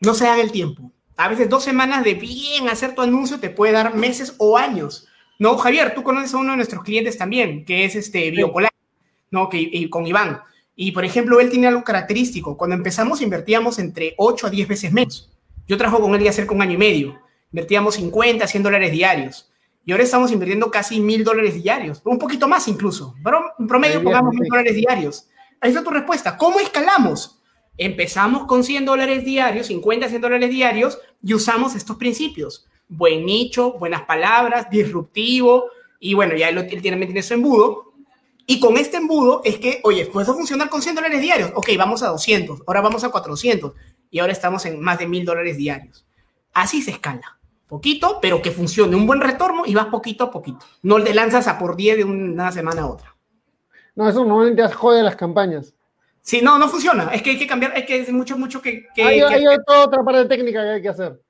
No 0.00 0.14
se 0.14 0.26
haga 0.26 0.42
el 0.42 0.52
tiempo 0.52 0.90
a 1.22 1.28
veces 1.28 1.48
dos 1.48 1.62
semanas 1.62 2.02
de 2.02 2.14
bien 2.14 2.68
hacer 2.68 2.96
tu 2.96 3.02
anuncio 3.02 3.38
te 3.38 3.48
puede 3.48 3.72
dar 3.72 3.94
meses 3.94 4.34
o 4.38 4.58
años. 4.58 5.06
No, 5.38 5.56
Javier, 5.56 5.94
tú 5.94 6.02
conoces 6.02 6.34
a 6.34 6.38
uno 6.38 6.50
de 6.50 6.56
nuestros 6.56 6.82
clientes 6.82 7.16
también, 7.16 7.64
que 7.64 7.84
es 7.84 7.94
este 7.94 8.32
Biopolar, 8.32 8.72
¿no? 9.30 9.48
Que, 9.48 9.88
con 9.88 10.04
Iván. 10.04 10.40
Y, 10.74 10.90
por 10.90 11.04
ejemplo, 11.04 11.38
él 11.38 11.48
tiene 11.48 11.68
algo 11.68 11.84
característico. 11.84 12.56
Cuando 12.56 12.74
empezamos, 12.74 13.22
invertíamos 13.22 13.78
entre 13.78 14.14
8 14.16 14.48
a 14.48 14.50
10 14.50 14.66
veces 14.66 14.92
menos. 14.92 15.30
Yo 15.68 15.76
trabajo 15.76 16.00
con 16.02 16.12
él 16.16 16.24
ya 16.24 16.32
cerca 16.32 16.50
de 16.50 16.56
un 16.56 16.62
año 16.62 16.74
y 16.74 16.78
medio. 16.78 17.20
Invertíamos 17.52 17.94
50, 17.94 18.44
100 18.44 18.62
dólares 18.64 18.90
diarios. 18.90 19.48
Y 19.84 19.92
ahora 19.92 20.02
estamos 20.02 20.32
invirtiendo 20.32 20.72
casi 20.72 20.98
mil 20.98 21.22
dólares 21.22 21.54
diarios. 21.54 22.02
Un 22.04 22.18
poquito 22.18 22.48
más 22.48 22.66
incluso. 22.66 23.14
Pero 23.22 23.44
en 23.60 23.68
promedio 23.68 24.02
pongamos 24.02 24.34
mil 24.34 24.48
dólares 24.48 24.74
diarios. 24.74 25.28
Ahí 25.60 25.70
está 25.70 25.84
tu 25.84 25.90
respuesta. 25.90 26.36
¿Cómo 26.36 26.58
escalamos? 26.58 27.41
Empezamos 27.78 28.46
con 28.46 28.64
100 28.64 28.84
dólares 28.84 29.24
diarios, 29.24 29.66
50, 29.68 30.08
100 30.08 30.20
dólares 30.20 30.50
diarios 30.50 30.98
y 31.22 31.34
usamos 31.34 31.74
estos 31.74 31.96
principios. 31.96 32.66
Buen 32.88 33.24
nicho, 33.24 33.72
buenas 33.72 34.02
palabras, 34.02 34.68
disruptivo 34.70 35.64
y 35.98 36.14
bueno, 36.14 36.36
ya 36.36 36.48
él, 36.50 36.66
tiene, 36.66 37.04
tiene 37.06 37.22
su 37.22 37.34
embudo. 37.34 37.92
Y 38.46 38.60
con 38.60 38.76
este 38.76 38.98
embudo 38.98 39.40
es 39.44 39.58
que, 39.58 39.80
oye, 39.84 40.04
¿puedo 40.06 40.34
funcionar 40.34 40.68
con 40.68 40.82
100 40.82 40.96
dólares 40.96 41.20
diarios? 41.20 41.52
Ok, 41.54 41.70
vamos 41.78 42.02
a 42.02 42.08
200, 42.08 42.62
ahora 42.66 42.80
vamos 42.80 43.04
a 43.04 43.10
400 43.10 43.72
y 44.10 44.18
ahora 44.18 44.32
estamos 44.32 44.66
en 44.66 44.80
más 44.80 44.98
de 44.98 45.06
1000 45.06 45.24
dólares 45.24 45.56
diarios. 45.56 46.04
Así 46.52 46.82
se 46.82 46.90
escala. 46.90 47.38
Poquito, 47.66 48.18
pero 48.20 48.42
que 48.42 48.50
funcione, 48.50 48.96
un 48.96 49.06
buen 49.06 49.22
retorno 49.22 49.62
y 49.64 49.74
vas 49.74 49.86
poquito 49.86 50.24
a 50.24 50.30
poquito. 50.30 50.66
No 50.82 50.98
le 50.98 51.14
lanzas 51.14 51.48
a 51.48 51.58
por 51.58 51.74
10 51.74 51.96
de 51.96 52.04
una 52.04 52.52
semana 52.52 52.82
a 52.82 52.86
otra. 52.88 53.16
No, 53.94 54.06
eso 54.06 54.24
normalmente 54.24 54.68
jode 54.68 55.02
las 55.02 55.16
campañas. 55.16 55.74
Sí, 56.22 56.40
no, 56.40 56.56
no 56.56 56.68
funciona. 56.68 57.10
Es 57.12 57.20
que 57.20 57.30
hay 57.30 57.38
que 57.38 57.48
cambiar, 57.48 57.76
es 57.76 57.84
que 57.84 58.00
es 58.00 58.12
mucho, 58.12 58.38
mucho 58.38 58.62
que... 58.62 58.86
hay, 58.96 59.20
toda 59.66 59.86
otra 59.86 60.04
parte 60.04 60.24
técnica 60.26 60.62
que 60.62 60.70
hay 60.70 60.82
que 60.82 60.88
hacer. 60.88 61.20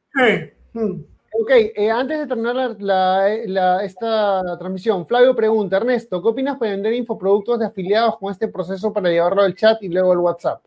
Hmm. 0.74 1.00
Ok, 1.34 1.50
eh, 1.50 1.90
antes 1.90 2.18
de 2.18 2.26
terminar 2.26 2.76
la, 2.78 3.82
esta 3.82 4.42
transmisión, 4.58 5.06
Flavio 5.06 5.34
pregunta, 5.34 5.78
Ernesto, 5.78 6.20
¿qué 6.20 6.28
opinas 6.28 6.58
para 6.58 6.72
vender 6.72 6.92
infoproductos 6.92 7.58
de 7.58 7.66
afiliados 7.66 8.18
con 8.18 8.30
este 8.30 8.48
proceso 8.48 8.92
para 8.92 9.08
llevarlo 9.08 9.40
al 9.40 9.54
chat 9.54 9.82
y 9.82 9.88
luego 9.88 10.12
al 10.12 10.18
WhatsApp? 10.18 10.62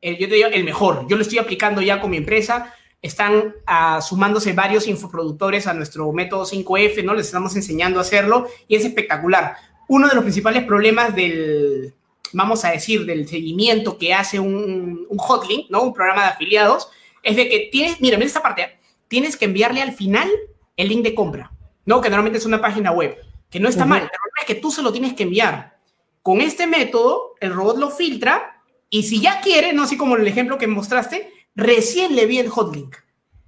El, 0.00 0.18
yo 0.18 0.28
te 0.28 0.34
digo, 0.34 0.48
el 0.48 0.64
mejor. 0.64 1.06
Yo 1.08 1.16
lo 1.16 1.22
estoy 1.22 1.38
aplicando 1.38 1.80
ya 1.80 2.00
con 2.00 2.10
mi 2.10 2.16
empresa. 2.16 2.74
Están 3.00 3.54
uh, 3.68 4.02
sumándose 4.02 4.52
varios 4.54 4.88
infoproductores 4.88 5.68
a 5.68 5.74
nuestro 5.74 6.12
método 6.12 6.44
5F, 6.44 7.04
¿no? 7.04 7.14
Les 7.14 7.26
estamos 7.26 7.54
enseñando 7.54 8.00
a 8.00 8.02
hacerlo 8.02 8.48
y 8.66 8.74
es 8.74 8.84
espectacular. 8.84 9.54
Uno 9.86 10.08
de 10.08 10.16
los 10.16 10.24
principales 10.24 10.64
problemas 10.64 11.14
del, 11.14 11.94
vamos 12.32 12.64
a 12.64 12.70
decir, 12.70 13.04
del 13.06 13.28
seguimiento 13.28 13.98
que 13.98 14.14
hace 14.14 14.40
un, 14.40 15.06
un 15.08 15.18
hotlink, 15.18 15.70
¿no? 15.70 15.82
Un 15.82 15.92
programa 15.92 16.24
de 16.24 16.28
afiliados, 16.30 16.88
es 17.22 17.36
de 17.36 17.48
que 17.48 17.68
tienes, 17.70 18.00
mira, 18.00 18.16
mira 18.16 18.26
esta 18.26 18.42
parte, 18.42 18.78
tienes 19.08 19.36
que 19.36 19.46
enviarle 19.46 19.82
al 19.82 19.92
final 19.92 20.30
el 20.76 20.88
link 20.88 21.02
de 21.02 21.14
compra, 21.14 21.52
¿no? 21.84 22.00
Que 22.00 22.08
normalmente 22.08 22.38
es 22.38 22.46
una 22.46 22.60
página 22.60 22.92
web, 22.92 23.16
que 23.50 23.60
no 23.60 23.68
está 23.68 23.84
mal, 23.84 24.00
pero 24.00 24.22
es 24.40 24.46
que 24.46 24.54
tú 24.54 24.70
se 24.70 24.82
lo 24.82 24.92
tienes 24.92 25.14
que 25.14 25.24
enviar. 25.24 25.78
Con 26.22 26.40
este 26.40 26.66
método, 26.66 27.34
el 27.40 27.52
robot 27.52 27.78
lo 27.78 27.90
filtra 27.90 28.62
y 28.90 29.02
si 29.04 29.20
ya 29.20 29.40
quiere, 29.40 29.72
no 29.72 29.82
así 29.84 29.96
como 29.96 30.16
el 30.16 30.26
ejemplo 30.26 30.58
que 30.58 30.66
mostraste, 30.66 31.32
recién 31.54 32.14
le 32.14 32.26
vi 32.26 32.38
el 32.38 32.50
hotlink. 32.50 32.96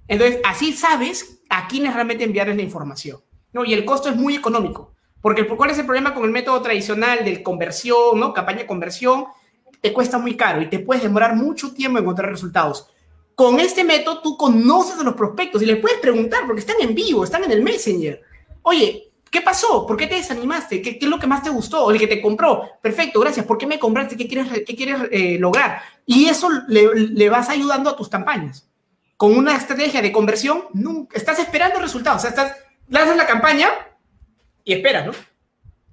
Entonces, 0.07 0.39
así 0.43 0.73
sabes 0.73 1.41
a 1.49 1.67
quiénes 1.67 1.93
realmente 1.93 2.23
enviarles 2.23 2.57
la 2.57 2.63
información, 2.63 3.21
¿no? 3.53 3.63
Y 3.63 3.73
el 3.73 3.85
costo 3.85 4.09
es 4.09 4.15
muy 4.15 4.35
económico. 4.35 4.93
Porque 5.21 5.47
¿cuál 5.47 5.69
es 5.69 5.77
el 5.77 5.85
problema 5.85 6.13
con 6.13 6.23
el 6.23 6.31
método 6.31 6.61
tradicional 6.61 7.23
de 7.23 7.43
conversión, 7.43 8.19
¿no? 8.19 8.33
campaña 8.33 8.65
conversión? 8.65 9.25
Te 9.79 9.93
cuesta 9.93 10.17
muy 10.17 10.35
caro 10.35 10.61
y 10.61 10.69
te 10.69 10.79
puedes 10.79 11.03
demorar 11.03 11.35
mucho 11.35 11.73
tiempo 11.73 11.97
en 11.97 12.03
encontrar 12.03 12.29
resultados. 12.29 12.87
Con 13.35 13.59
este 13.59 13.83
método 13.83 14.21
tú 14.21 14.37
conoces 14.37 14.99
a 14.99 15.03
los 15.03 15.15
prospectos 15.15 15.61
y 15.61 15.65
les 15.65 15.79
puedes 15.79 15.99
preguntar 15.99 16.41
porque 16.45 16.59
están 16.59 16.75
en 16.79 16.93
vivo, 16.93 17.23
están 17.23 17.43
en 17.43 17.51
el 17.51 17.63
Messenger. 17.63 18.21
Oye, 18.63 19.11
¿qué 19.31 19.41
pasó? 19.41 19.87
¿Por 19.87 19.97
qué 19.97 20.07
te 20.07 20.15
desanimaste? 20.15 20.81
¿Qué, 20.81 20.99
es 21.01 21.07
lo 21.07 21.17
que 21.17 21.25
más 21.25 21.41
te 21.41 21.49
gustó? 21.49 21.85
¿O 21.85 21.91
el 21.91 21.97
que 21.97 22.07
te 22.07 22.21
compró? 22.21 22.69
Perfecto, 22.81 23.19
gracias. 23.19 23.45
¿Por 23.45 23.57
qué 23.57 23.65
me 23.65 23.79
compraste? 23.79 24.17
¿Qué 24.17 24.27
quieres, 24.27 24.47
qué 24.65 24.75
quieres 24.75 24.97
eh, 25.11 25.37
lograr? 25.39 25.81
Y 26.05 26.27
eso 26.27 26.49
le, 26.67 26.93
le, 26.93 27.29
vas 27.29 27.49
ayudando 27.49 27.89
a 27.89 27.95
tus 27.95 28.09
campañas. 28.09 28.69
Con 29.17 29.35
una 29.35 29.55
estrategia 29.55 30.01
de 30.01 30.11
conversión, 30.11 30.65
nunca, 30.73 31.17
estás 31.17 31.39
esperando 31.39 31.79
resultados. 31.79 32.19
O 32.19 32.21
sea, 32.21 32.29
estás, 32.31 32.55
lanzas 32.89 33.15
la 33.15 33.25
campaña, 33.25 33.69
y 34.63 34.73
esperas, 34.73 35.05
¿no? 35.05 35.13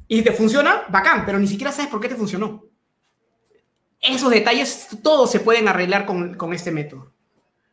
Y 0.07 0.19
si 0.19 0.25
te 0.25 0.33
funciona, 0.33 0.85
bacán, 0.89 1.25
pero 1.27 1.39
ni 1.39 1.47
siquiera 1.47 1.73
sabes 1.73 1.91
por 1.91 2.01
qué 2.01 2.09
te 2.09 2.15
funcionó. 2.15 2.65
Esos 4.01 4.31
detalles 4.31 4.89
todos 5.03 5.31
se 5.31 5.41
pueden 5.41 5.69
arreglar 5.69 6.07
con, 6.07 6.35
con 6.35 6.53
este 6.53 6.71
método. 6.71 7.13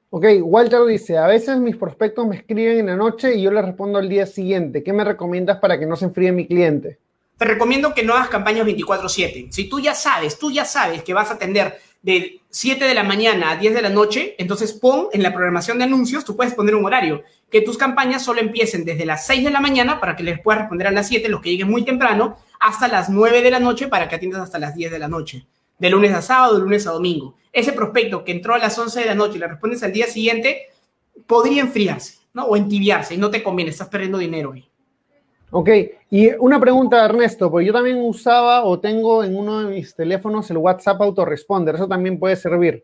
Ok, 0.10 0.26
Walter 0.42 0.86
dice, 0.86 1.18
a 1.18 1.28
veces 1.28 1.58
mis 1.58 1.76
prospectos 1.76 2.26
me 2.26 2.38
escriben 2.38 2.80
en 2.80 2.86
la 2.88 2.96
noche 2.96 3.36
y 3.36 3.42
yo 3.42 3.52
les 3.52 3.66
respondo 3.66 4.00
al 4.00 4.08
día 4.08 4.26
siguiente. 4.26 4.84
¿Qué 4.84 4.94
me 4.94 5.04
recomiendas 5.04 5.58
para 5.58 5.78
que 5.80 5.86
no 5.86 5.96
se 5.96 6.06
enfríe 6.06 6.32
mi 6.32 6.48
cliente? 6.48 7.00
Te 7.38 7.46
recomiendo 7.46 7.94
que 7.94 8.04
no 8.04 8.14
hagas 8.14 8.30
campañas 8.30 8.66
24/7. 8.66 9.52
Si 9.52 9.68
tú 9.68 9.80
ya 9.80 9.94
sabes, 9.94 10.40
tú 10.40 10.52
ya 10.52 10.64
sabes 10.64 11.04
que 11.04 11.14
vas 11.14 11.32
a 11.32 11.34
atender 11.34 11.78
de 12.06 12.42
7 12.52 12.86
de 12.86 12.94
la 12.94 13.04
mañana 13.04 13.50
a 13.50 13.56
10 13.56 13.74
de 13.74 13.82
la 13.82 13.90
noche, 13.90 14.36
entonces 14.38 14.74
pon 14.74 15.08
en 15.12 15.24
la 15.24 15.34
programación 15.34 15.80
de 15.80 15.86
anuncios, 15.86 16.24
tú 16.24 16.36
puedes 16.36 16.54
poner 16.54 16.76
un 16.76 16.86
horario, 16.86 17.24
que 17.50 17.62
tus 17.62 17.80
campañas 17.80 18.24
solo 18.24 18.42
empiecen 18.42 18.86
desde 18.86 19.08
las 19.08 19.26
6 19.26 19.44
de 19.44 19.50
la 19.50 19.60
mañana 19.60 20.00
para 20.00 20.16
que 20.16 20.22
les 20.22 20.40
puedas 20.40 20.62
responder 20.62 20.86
a 20.86 20.92
las 20.92 21.08
7, 21.08 21.28
los 21.30 21.42
que 21.42 21.50
lleguen 21.50 21.68
muy 21.68 21.84
temprano, 21.84 22.38
hasta 22.60 22.88
las 22.88 23.10
9 23.10 23.42
de 23.42 23.50
la 23.50 23.60
noche 23.60 23.88
para 23.88 24.08
que 24.08 24.18
atiendas 24.18 24.44
hasta 24.44 24.60
las 24.60 24.76
10 24.76 24.92
de 24.92 25.00
la 25.00 25.08
noche, 25.08 25.48
de 25.80 25.90
lunes 25.90 26.14
a 26.14 26.22
sábado, 26.22 26.54
de 26.54 26.62
lunes 26.62 26.86
a 26.86 26.92
domingo. 26.92 27.38
Ese 27.52 27.74
prospecto 27.74 28.24
que 28.24 28.34
entró 28.34 28.54
a 28.54 28.60
las 28.60 28.78
11 28.78 29.00
de 29.00 29.06
la 29.08 29.16
noche 29.16 29.38
y 29.38 29.40
le 29.40 29.48
respondes 29.48 29.82
al 29.82 29.92
día 29.92 30.06
siguiente, 30.06 30.68
podría 31.26 31.64
enfriarse, 31.64 32.20
¿no? 32.36 32.46
O 32.46 32.56
entibiarse 32.56 33.16
y 33.16 33.18
no 33.18 33.32
te 33.32 33.42
conviene, 33.42 33.72
estás 33.72 33.90
perdiendo 33.90 34.20
dinero 34.20 34.52
ahí. 34.54 34.70
Ok, 35.58 35.70
y 36.12 36.34
una 36.34 36.60
pregunta, 36.60 37.06
Ernesto, 37.06 37.50
porque 37.50 37.66
yo 37.66 37.72
también 37.72 37.96
usaba 38.02 38.66
o 38.66 38.78
tengo 38.82 39.24
en 39.24 39.38
uno 39.38 39.62
de 39.62 39.74
mis 39.74 39.96
teléfonos 39.96 40.52
el 40.52 40.58
WhatsApp 40.58 41.02
Autoresponder, 41.02 41.76
¿eso 41.76 41.88
también 41.88 42.20
puede 42.20 42.36
servir? 42.36 42.84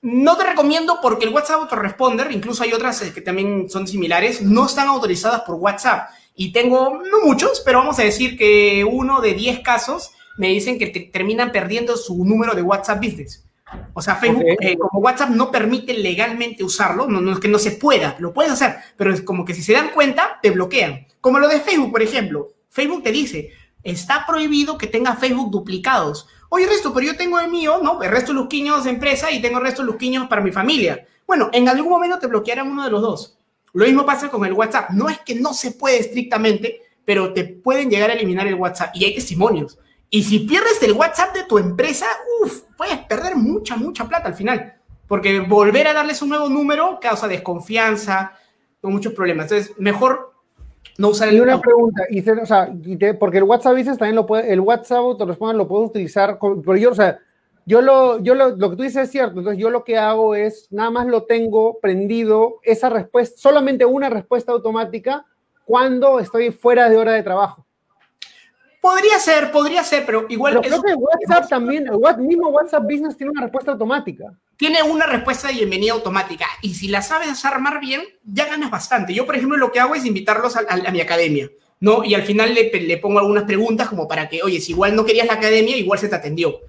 No 0.00 0.38
te 0.38 0.44
recomiendo 0.44 1.00
porque 1.02 1.26
el 1.26 1.34
WhatsApp 1.34 1.60
Autoresponder, 1.60 2.32
incluso 2.32 2.62
hay 2.62 2.72
otras 2.72 3.02
eh, 3.02 3.12
que 3.12 3.20
también 3.20 3.68
son 3.68 3.86
similares, 3.86 4.40
no 4.40 4.64
están 4.64 4.88
autorizadas 4.88 5.42
por 5.42 5.56
WhatsApp. 5.56 6.08
Y 6.34 6.50
tengo, 6.50 7.02
no 7.10 7.26
muchos, 7.26 7.60
pero 7.62 7.80
vamos 7.80 7.98
a 7.98 8.04
decir 8.04 8.38
que 8.38 8.82
uno 8.82 9.20
de 9.20 9.34
10 9.34 9.60
casos 9.60 10.12
me 10.38 10.48
dicen 10.48 10.78
que 10.78 10.86
te 10.86 11.00
terminan 11.00 11.52
perdiendo 11.52 11.98
su 11.98 12.24
número 12.24 12.54
de 12.54 12.62
WhatsApp 12.62 13.04
Business. 13.04 13.45
O 13.94 14.02
sea, 14.02 14.16
Facebook, 14.16 14.44
eh, 14.60 14.76
como 14.78 15.00
WhatsApp 15.00 15.30
no 15.30 15.50
permite 15.50 15.94
legalmente 15.94 16.62
usarlo, 16.62 17.08
no, 17.08 17.20
no, 17.20 17.32
es 17.32 17.40
que 17.40 17.48
no 17.48 17.58
se 17.58 17.72
pueda, 17.72 18.14
lo 18.20 18.32
puedes 18.32 18.52
hacer, 18.52 18.76
pero 18.96 19.12
es 19.12 19.22
como 19.22 19.44
que 19.44 19.54
si 19.54 19.62
se 19.62 19.72
dan 19.72 19.90
cuenta, 19.90 20.38
te 20.40 20.50
bloquean. 20.50 21.06
Como 21.20 21.38
lo 21.38 21.48
de 21.48 21.60
Facebook, 21.60 21.90
por 21.90 22.02
ejemplo. 22.02 22.52
Facebook 22.68 23.02
te 23.02 23.10
dice, 23.10 23.50
está 23.82 24.24
prohibido 24.26 24.78
que 24.78 24.86
tenga 24.86 25.16
Facebook 25.16 25.50
duplicados. 25.50 26.28
Oye, 26.48 26.66
resto, 26.66 26.94
pero 26.94 27.06
yo 27.06 27.16
tengo 27.16 27.40
el 27.40 27.50
mío, 27.50 27.80
¿no? 27.82 28.02
El 28.02 28.10
resto 28.10 28.32
de 28.32 28.38
Lusquiños 28.38 28.84
de 28.84 28.90
empresa 28.90 29.30
y 29.30 29.42
tengo 29.42 29.58
el 29.58 29.64
resto 29.64 29.82
de 29.82 29.86
Lusquiños 29.86 30.28
para 30.28 30.42
mi 30.42 30.52
familia. 30.52 31.04
Bueno, 31.26 31.50
en 31.52 31.68
algún 31.68 31.90
momento 31.90 32.18
te 32.18 32.28
bloquearán 32.28 32.70
uno 32.70 32.84
de 32.84 32.90
los 32.90 33.02
dos. 33.02 33.38
Lo 33.72 33.84
mismo 33.84 34.06
pasa 34.06 34.28
con 34.28 34.44
el 34.44 34.52
WhatsApp. 34.52 34.90
No 34.90 35.08
es 35.08 35.18
que 35.18 35.34
no 35.34 35.52
se 35.52 35.72
puede 35.72 35.98
estrictamente, 35.98 36.82
pero 37.04 37.32
te 37.32 37.44
pueden 37.44 37.90
llegar 37.90 38.10
a 38.10 38.14
eliminar 38.14 38.46
el 38.46 38.54
WhatsApp 38.54 38.94
y 38.94 39.04
hay 39.04 39.14
testimonios. 39.14 39.78
Y 40.10 40.22
si 40.22 40.40
pierdes 40.40 40.82
el 40.82 40.92
WhatsApp 40.92 41.34
de 41.34 41.44
tu 41.44 41.58
empresa, 41.58 42.06
uff, 42.42 42.62
puedes 42.76 42.98
perder 42.98 43.36
mucha, 43.36 43.76
mucha 43.76 44.06
plata 44.06 44.28
al 44.28 44.34
final. 44.34 44.74
Porque 45.08 45.40
volver 45.40 45.88
a 45.88 45.92
darles 45.92 46.22
un 46.22 46.30
nuevo 46.30 46.48
número 46.48 46.98
causa 47.00 47.28
desconfianza, 47.28 48.32
con 48.80 48.92
muchos 48.92 49.12
problemas. 49.12 49.50
Entonces, 49.50 49.74
mejor 49.78 50.32
no 50.98 51.08
usar 51.08 51.28
el. 51.28 51.36
Y 51.36 51.40
una 51.40 51.60
pregunta, 51.60 52.04
y, 52.10 52.28
o 52.28 52.46
sea, 52.46 52.72
porque 53.18 53.38
el 53.38 53.44
WhatsApp 53.44 53.76
dices 53.76 53.98
también 53.98 54.16
lo 54.16 54.26
puede, 54.26 54.52
el 54.52 54.60
WhatsApp 54.60 54.98
autoresponder 54.98 55.56
lo 55.56 55.68
puedes 55.68 55.90
utilizar, 55.90 56.38
pero 56.40 56.76
yo, 56.76 56.90
o 56.90 56.94
sea, 56.94 57.18
yo 57.66 57.80
lo, 57.80 58.20
yo 58.20 58.34
lo, 58.34 58.56
lo 58.56 58.70
que 58.70 58.76
tú 58.76 58.82
dices 58.82 59.04
es 59.04 59.10
cierto, 59.10 59.38
entonces 59.38 59.60
yo 59.60 59.70
lo 59.70 59.84
que 59.84 59.98
hago 59.98 60.34
es, 60.34 60.68
nada 60.70 60.90
más 60.90 61.06
lo 61.06 61.24
tengo 61.24 61.78
prendido, 61.80 62.60
esa 62.62 62.88
respuesta, 62.88 63.36
solamente 63.38 63.84
una 63.84 64.08
respuesta 64.08 64.52
automática 64.52 65.26
cuando 65.64 66.20
estoy 66.20 66.52
fuera 66.52 66.88
de 66.88 66.96
hora 66.96 67.12
de 67.12 67.22
trabajo. 67.22 67.65
Podría 68.86 69.18
ser, 69.18 69.50
podría 69.50 69.82
ser, 69.82 70.06
pero 70.06 70.26
igual. 70.28 70.60
Pero 70.62 70.80
creo 70.80 70.82
que 70.82 70.94
WhatsApp 70.94 71.48
también, 71.48 71.88
el 71.88 72.18
mismo 72.18 72.50
WhatsApp 72.50 72.84
Business 72.84 73.16
tiene 73.16 73.32
una 73.32 73.42
respuesta 73.42 73.72
automática. 73.72 74.32
Tiene 74.56 74.80
una 74.84 75.06
respuesta 75.06 75.48
de 75.48 75.54
bienvenida 75.54 75.92
automática. 75.92 76.46
Y 76.62 76.72
si 76.72 76.86
la 76.86 77.02
sabes 77.02 77.44
armar 77.44 77.80
bien, 77.80 78.02
ya 78.22 78.46
ganas 78.46 78.70
bastante. 78.70 79.12
Yo, 79.12 79.26
por 79.26 79.34
ejemplo, 79.34 79.56
lo 79.56 79.72
que 79.72 79.80
hago 79.80 79.96
es 79.96 80.06
invitarlos 80.06 80.56
a, 80.56 80.60
a, 80.68 80.92
mi 80.92 81.00
academia, 81.00 81.50
¿no? 81.80 82.04
Y 82.04 82.14
al 82.14 82.22
final 82.22 82.54
le, 82.54 82.70
le, 82.70 82.98
pongo 82.98 83.18
algunas 83.18 83.42
preguntas 83.42 83.88
como 83.88 84.06
para 84.06 84.28
que, 84.28 84.44
oye, 84.44 84.60
si 84.60 84.70
igual 84.70 84.94
no 84.94 85.04
querías 85.04 85.26
la 85.26 85.34
academia, 85.34 85.76
igual 85.76 85.98
se 85.98 86.08
te 86.08 86.14
atendió. 86.14 86.60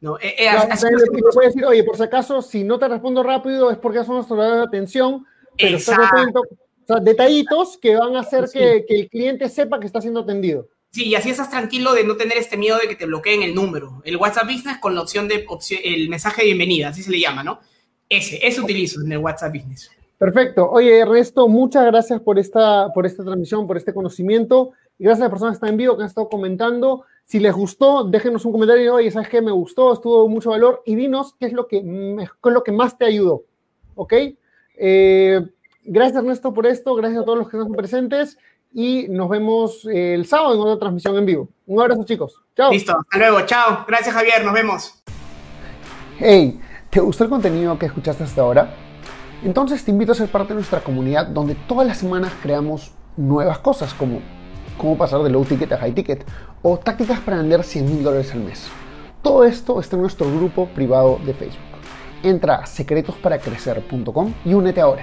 ¿no? 0.00 0.18
Eh, 0.18 0.34
eh, 0.38 0.48
así 0.48 0.86
le, 0.86 1.22
puede 1.32 1.46
decir, 1.50 1.64
oye, 1.64 1.84
por 1.84 1.96
si 1.96 2.02
acaso, 2.02 2.42
si 2.42 2.64
no 2.64 2.80
te 2.80 2.88
respondo 2.88 3.22
rápido 3.22 3.70
es 3.70 3.78
porque 3.78 4.02
son 4.02 4.16
nuestros 4.16 4.40
de 4.40 4.62
atención, 4.62 5.24
pero 5.56 5.76
estás 5.76 6.00
atento. 6.12 6.40
O 6.40 6.86
sea, 6.88 6.96
detallitos 6.96 7.78
que 7.78 7.94
van 7.94 8.16
a 8.16 8.20
hacer 8.20 8.48
sí. 8.48 8.58
que, 8.58 8.84
que 8.88 8.94
el 8.96 9.08
cliente 9.08 9.48
sepa 9.48 9.78
que 9.78 9.86
está 9.86 10.00
siendo 10.00 10.18
atendido. 10.18 10.66
Sí, 10.92 11.06
y 11.06 11.14
así 11.14 11.30
estás 11.30 11.50
tranquilo 11.50 11.92
de 11.92 12.02
no 12.02 12.16
tener 12.16 12.36
este 12.36 12.56
miedo 12.56 12.78
de 12.78 12.88
que 12.88 12.96
te 12.96 13.06
bloqueen 13.06 13.42
el 13.42 13.54
número. 13.54 14.02
El 14.04 14.16
WhatsApp 14.16 14.46
Business 14.46 14.78
con 14.78 14.94
la 14.94 15.02
opción 15.02 15.28
de 15.28 15.46
el 15.84 16.08
mensaje 16.08 16.42
de 16.42 16.46
bienvenida, 16.46 16.88
así 16.88 17.02
se 17.02 17.12
le 17.12 17.20
llama, 17.20 17.44
¿no? 17.44 17.60
Ese, 18.08 18.44
ese 18.44 18.60
utilizo 18.60 19.00
en 19.00 19.12
el 19.12 19.18
WhatsApp 19.18 19.54
Business. 19.54 19.90
Perfecto. 20.18 20.68
Oye, 20.68 20.98
Ernesto, 20.98 21.46
muchas 21.46 21.86
gracias 21.86 22.20
por 22.20 22.40
esta, 22.40 22.92
por 22.92 23.06
esta 23.06 23.22
transmisión, 23.22 23.68
por 23.68 23.76
este 23.76 23.94
conocimiento. 23.94 24.72
Y 24.98 25.04
gracias 25.04 25.22
a 25.22 25.24
las 25.26 25.30
personas 25.30 25.52
que 25.52 25.56
están 25.56 25.70
en 25.70 25.76
vivo, 25.76 25.96
que 25.96 26.02
han 26.02 26.08
estado 26.08 26.28
comentando. 26.28 27.04
Si 27.24 27.38
les 27.38 27.54
gustó, 27.54 28.04
déjenos 28.04 28.44
un 28.44 28.52
comentario. 28.52 28.96
Oye, 28.96 29.12
¿sabes 29.12 29.28
qué? 29.28 29.40
Me 29.40 29.52
gustó, 29.52 29.92
estuvo 29.92 30.28
mucho 30.28 30.50
valor. 30.50 30.82
Y 30.84 30.96
dinos 30.96 31.36
qué 31.38 31.46
es 31.46 31.52
lo 31.52 31.68
que, 31.68 31.80
qué 31.80 32.48
es 32.48 32.52
lo 32.52 32.64
que 32.64 32.72
más 32.72 32.98
te 32.98 33.04
ayudó. 33.04 33.44
¿Ok? 33.94 34.12
Eh, 34.76 35.40
gracias, 35.84 36.18
Ernesto, 36.18 36.52
por 36.52 36.66
esto. 36.66 36.96
Gracias 36.96 37.22
a 37.22 37.24
todos 37.24 37.38
los 37.38 37.48
que 37.48 37.56
están 37.56 37.72
presentes 37.72 38.36
y 38.72 39.06
nos 39.08 39.28
vemos 39.28 39.84
el 39.86 40.26
sábado 40.26 40.54
en 40.54 40.60
otra 40.60 40.78
transmisión 40.78 41.16
en 41.16 41.26
vivo. 41.26 41.48
Un 41.66 41.80
abrazo, 41.80 42.04
chicos. 42.04 42.34
Chao. 42.56 42.72
Listo, 42.72 42.96
hasta 42.98 43.18
luego. 43.18 43.40
Chao. 43.46 43.84
Gracias, 43.86 44.14
Javier. 44.14 44.44
Nos 44.44 44.54
vemos. 44.54 44.94
Hey, 46.18 46.60
¿te 46.90 47.00
gustó 47.00 47.24
el 47.24 47.30
contenido 47.30 47.78
que 47.78 47.86
escuchaste 47.86 48.24
hasta 48.24 48.42
ahora? 48.42 48.74
Entonces 49.42 49.84
te 49.84 49.90
invito 49.90 50.12
a 50.12 50.14
ser 50.14 50.28
parte 50.28 50.48
de 50.48 50.56
nuestra 50.56 50.80
comunidad 50.80 51.26
donde 51.26 51.54
todas 51.54 51.86
las 51.86 51.98
semanas 51.98 52.32
creamos 52.42 52.92
nuevas 53.16 53.58
cosas 53.58 53.94
como 53.94 54.20
cómo 54.76 54.96
pasar 54.96 55.22
de 55.22 55.30
low 55.30 55.44
ticket 55.44 55.72
a 55.72 55.78
high 55.78 55.92
ticket 55.92 56.24
o 56.62 56.78
tácticas 56.78 57.20
para 57.20 57.38
vender 57.38 57.64
100 57.64 57.84
mil 57.84 58.02
dólares 58.02 58.32
al 58.32 58.40
mes. 58.40 58.68
Todo 59.22 59.44
esto 59.44 59.80
está 59.80 59.96
en 59.96 60.02
nuestro 60.02 60.26
grupo 60.30 60.66
privado 60.68 61.18
de 61.24 61.34
Facebook. 61.34 61.60
Entra 62.22 62.56
a 62.56 62.66
secretosparacrecer.com 62.66 64.34
y 64.44 64.54
únete 64.54 64.80
ahora. 64.80 65.02